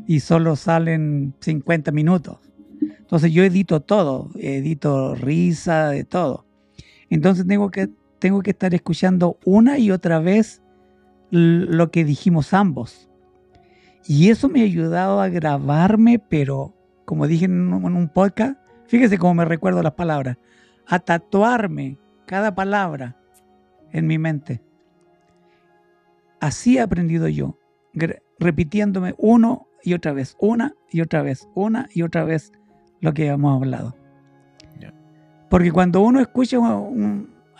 y 0.07 0.21
solo 0.21 0.57
salen 0.57 1.35
50 1.41 1.93
minutos. 1.93 2.39
Entonces 2.81 3.33
yo 3.33 3.45
edito 3.45 3.81
todo, 3.81 4.31
edito 4.37 5.15
risa, 5.15 5.89
de 5.91 6.05
todo. 6.05 6.47
Entonces 7.11 7.47
tengo 7.47 7.71
que, 7.71 7.89
tengo 8.19 8.41
que 8.43 8.51
estar 8.51 8.75
escuchando 8.75 9.39
una 9.45 9.79
y 9.79 9.91
otra 9.91 10.19
vez 10.19 10.63
lo 11.31 11.91
que 11.91 12.05
dijimos 12.05 12.55
ambos. 12.55 13.09
Y 14.07 14.31
eso 14.31 14.49
me 14.49 14.61
ha 14.61 14.65
ayudado 14.65 15.21
a 15.21 15.29
grabarme, 15.29 16.19
pero 16.19 16.75
como 17.05 17.27
dije 17.27 17.47
en 17.47 17.73
un, 17.73 18.09
podcast, 18.09 18.59
fíjese 18.87 19.19
cómo 19.19 19.35
me 19.35 19.45
recuerdo 19.45 19.83
las 19.83 19.95
palabras, 19.95 20.37
a 20.87 20.99
tatuarme 20.99 21.99
cada 22.27 22.55
palabra 22.55 23.17
en 23.93 24.07
mi 24.07 24.19
mente. 24.19 24.63
Así 26.45 26.77
he 26.77 26.83
aprendido 26.83 27.27
yo, 27.27 27.59
repitiéndome 28.39 29.15
uno 29.17 29.67
y 29.83 29.95
otra 29.95 30.13
vez, 30.13 30.37
una 30.39 30.75
y 30.91 31.01
otra 31.01 31.23
vez, 31.23 31.49
una 31.55 31.89
y 31.95 32.03
otra 32.03 32.23
vez 32.23 32.53
lo 33.01 33.15
que 33.15 33.29
hemos 33.29 33.57
hablado. 33.57 33.97
Porque 35.49 35.73
cuando 35.73 36.03
uno 36.03 36.21
escucha 36.21 36.59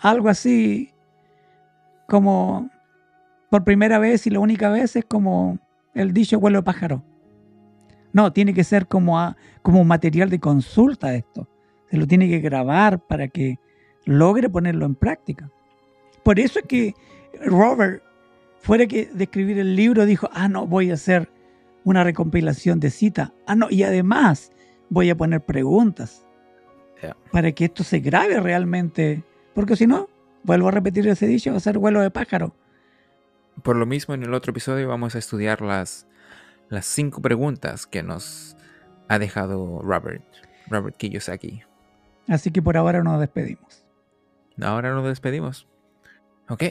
algo 0.03 0.29
así, 0.29 0.93
como 2.09 2.69
por 3.49 3.65
primera 3.65 3.99
vez 3.99 4.27
y 4.27 4.31
la 4.31 4.41
única 4.41 4.69
vez, 4.69 4.97
es 4.97 5.07
como 5.07 5.59
el 5.95 6.13
dicho 6.13 6.39
vuelo 6.39 6.59
de 6.59 6.65
pájaro. 6.65 7.03
No, 8.13 8.35
tiene 8.35 8.53
que 8.53 8.65
ser 8.65 8.87
como, 8.87 9.35
como 9.63 9.83
material 9.85 10.29
de 10.29 10.41
consulta 10.41 11.15
esto. 11.15 11.49
Se 11.91 11.97
lo 11.97 12.07
tiene 12.07 12.29
que 12.29 12.41
grabar 12.41 13.01
para 13.01 13.29
que 13.29 13.59
logre 14.05 14.51
ponerlo 14.51 14.85
en 14.85 14.95
práctica. 14.95 15.51
Por 16.23 16.39
eso 16.39 16.59
es 16.59 16.67
que 16.67 16.95
Robert 17.47 18.03
fuera 18.65 18.87
que 18.87 19.07
de 19.13 19.25
escribir 19.25 19.59
el 19.59 19.77
libro 19.77 20.07
dijo, 20.07 20.31
ah, 20.33 20.49
no, 20.49 20.67
voy 20.67 20.91
a 20.91 20.95
hacer 20.95 21.31
una 21.85 22.03
recompilación 22.03 22.81
de 22.81 22.91
citas. 22.91 23.31
Ah, 23.47 23.55
no, 23.55 23.69
y 23.71 23.83
además 23.83 24.53
voy 24.89 25.11
a 25.11 25.17
poner 25.17 25.43
preguntas 25.43 26.27
para 27.31 27.53
que 27.53 27.67
esto 27.67 27.85
se 27.85 28.01
grabe 28.01 28.41
realmente. 28.41 29.23
Porque 29.55 29.77
si 29.77 29.87
no, 29.87 30.09
vuelvo 30.45 30.69
a 30.69 30.71
repetir 30.71 31.07
ese 31.07 31.27
dicho, 31.27 31.51
va 31.51 31.59
a 31.59 31.61
ser 31.61 31.79
vuelo 31.79 32.01
de 32.01 32.11
pájaro. 32.11 32.55
Por 33.63 33.77
lo 33.77 33.85
mismo, 33.85 34.15
en 34.15 34.23
el 34.23 34.33
otro 34.33 34.51
episodio 34.53 34.89
vamos 34.89 35.15
a 35.15 35.19
estudiar 35.19 35.61
las, 35.61 36.07
las 36.71 36.87
cinco 36.87 37.21
preguntas 37.21 37.87
que 37.87 38.03
nos 38.03 38.57
ha 39.09 39.19
dejado 39.19 39.83
Robert, 39.83 40.25
Robert 40.69 40.97
Kiyosaki. 40.97 41.63
Así 42.29 42.51
que 42.51 42.63
por 42.63 42.79
ahora 42.79 43.03
nos 43.03 43.21
despedimos. 43.21 43.85
Ahora 44.59 44.95
nos 44.95 45.05
despedimos. 45.05 45.69
Ok. 46.49 46.65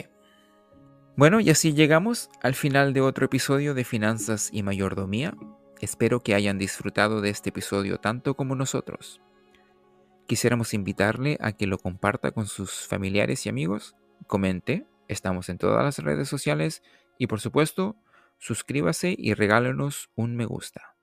Bueno, 1.16 1.38
y 1.38 1.48
así 1.48 1.74
llegamos 1.74 2.28
al 2.42 2.56
final 2.56 2.92
de 2.92 3.00
otro 3.00 3.26
episodio 3.26 3.72
de 3.72 3.84
Finanzas 3.84 4.50
y 4.52 4.64
Mayordomía. 4.64 5.36
Espero 5.80 6.24
que 6.24 6.34
hayan 6.34 6.58
disfrutado 6.58 7.20
de 7.20 7.30
este 7.30 7.50
episodio 7.50 7.98
tanto 7.98 8.34
como 8.34 8.56
nosotros. 8.56 9.20
Quisiéramos 10.26 10.74
invitarle 10.74 11.38
a 11.40 11.52
que 11.52 11.68
lo 11.68 11.78
comparta 11.78 12.32
con 12.32 12.46
sus 12.48 12.88
familiares 12.88 13.46
y 13.46 13.48
amigos, 13.48 13.94
comente, 14.26 14.88
estamos 15.06 15.48
en 15.50 15.58
todas 15.58 15.84
las 15.84 15.98
redes 16.00 16.28
sociales 16.28 16.82
y 17.16 17.28
por 17.28 17.40
supuesto, 17.40 17.94
suscríbase 18.38 19.14
y 19.16 19.34
regálenos 19.34 20.10
un 20.16 20.34
me 20.34 20.46
gusta. 20.46 20.96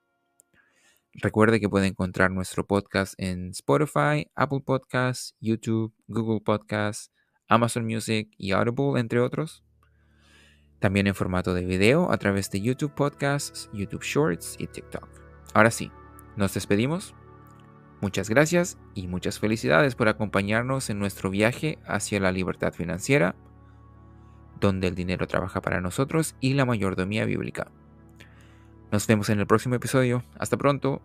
Recuerde 1.14 1.58
que 1.58 1.70
puede 1.70 1.86
encontrar 1.86 2.30
nuestro 2.30 2.66
podcast 2.66 3.14
en 3.16 3.52
Spotify, 3.52 4.30
Apple 4.34 4.60
Podcasts, 4.62 5.34
YouTube, 5.40 5.94
Google 6.06 6.42
Podcasts, 6.42 7.10
Amazon 7.48 7.86
Music 7.86 8.28
y 8.36 8.52
Audible, 8.52 9.00
entre 9.00 9.18
otros. 9.18 9.64
También 10.82 11.06
en 11.06 11.14
formato 11.14 11.54
de 11.54 11.64
video 11.64 12.10
a 12.10 12.18
través 12.18 12.50
de 12.50 12.60
YouTube 12.60 12.92
Podcasts, 12.92 13.70
YouTube 13.72 14.02
Shorts 14.02 14.56
y 14.58 14.66
TikTok. 14.66 15.08
Ahora 15.54 15.70
sí, 15.70 15.92
nos 16.34 16.54
despedimos. 16.54 17.14
Muchas 18.00 18.28
gracias 18.28 18.78
y 18.96 19.06
muchas 19.06 19.38
felicidades 19.38 19.94
por 19.94 20.08
acompañarnos 20.08 20.90
en 20.90 20.98
nuestro 20.98 21.30
viaje 21.30 21.78
hacia 21.86 22.18
la 22.18 22.32
libertad 22.32 22.72
financiera, 22.72 23.36
donde 24.58 24.88
el 24.88 24.96
dinero 24.96 25.28
trabaja 25.28 25.60
para 25.60 25.80
nosotros 25.80 26.34
y 26.40 26.54
la 26.54 26.64
mayordomía 26.64 27.26
bíblica. 27.26 27.68
Nos 28.90 29.06
vemos 29.06 29.28
en 29.28 29.38
el 29.38 29.46
próximo 29.46 29.76
episodio. 29.76 30.24
Hasta 30.36 30.56
pronto. 30.56 31.00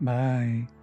Bye. 0.00 0.79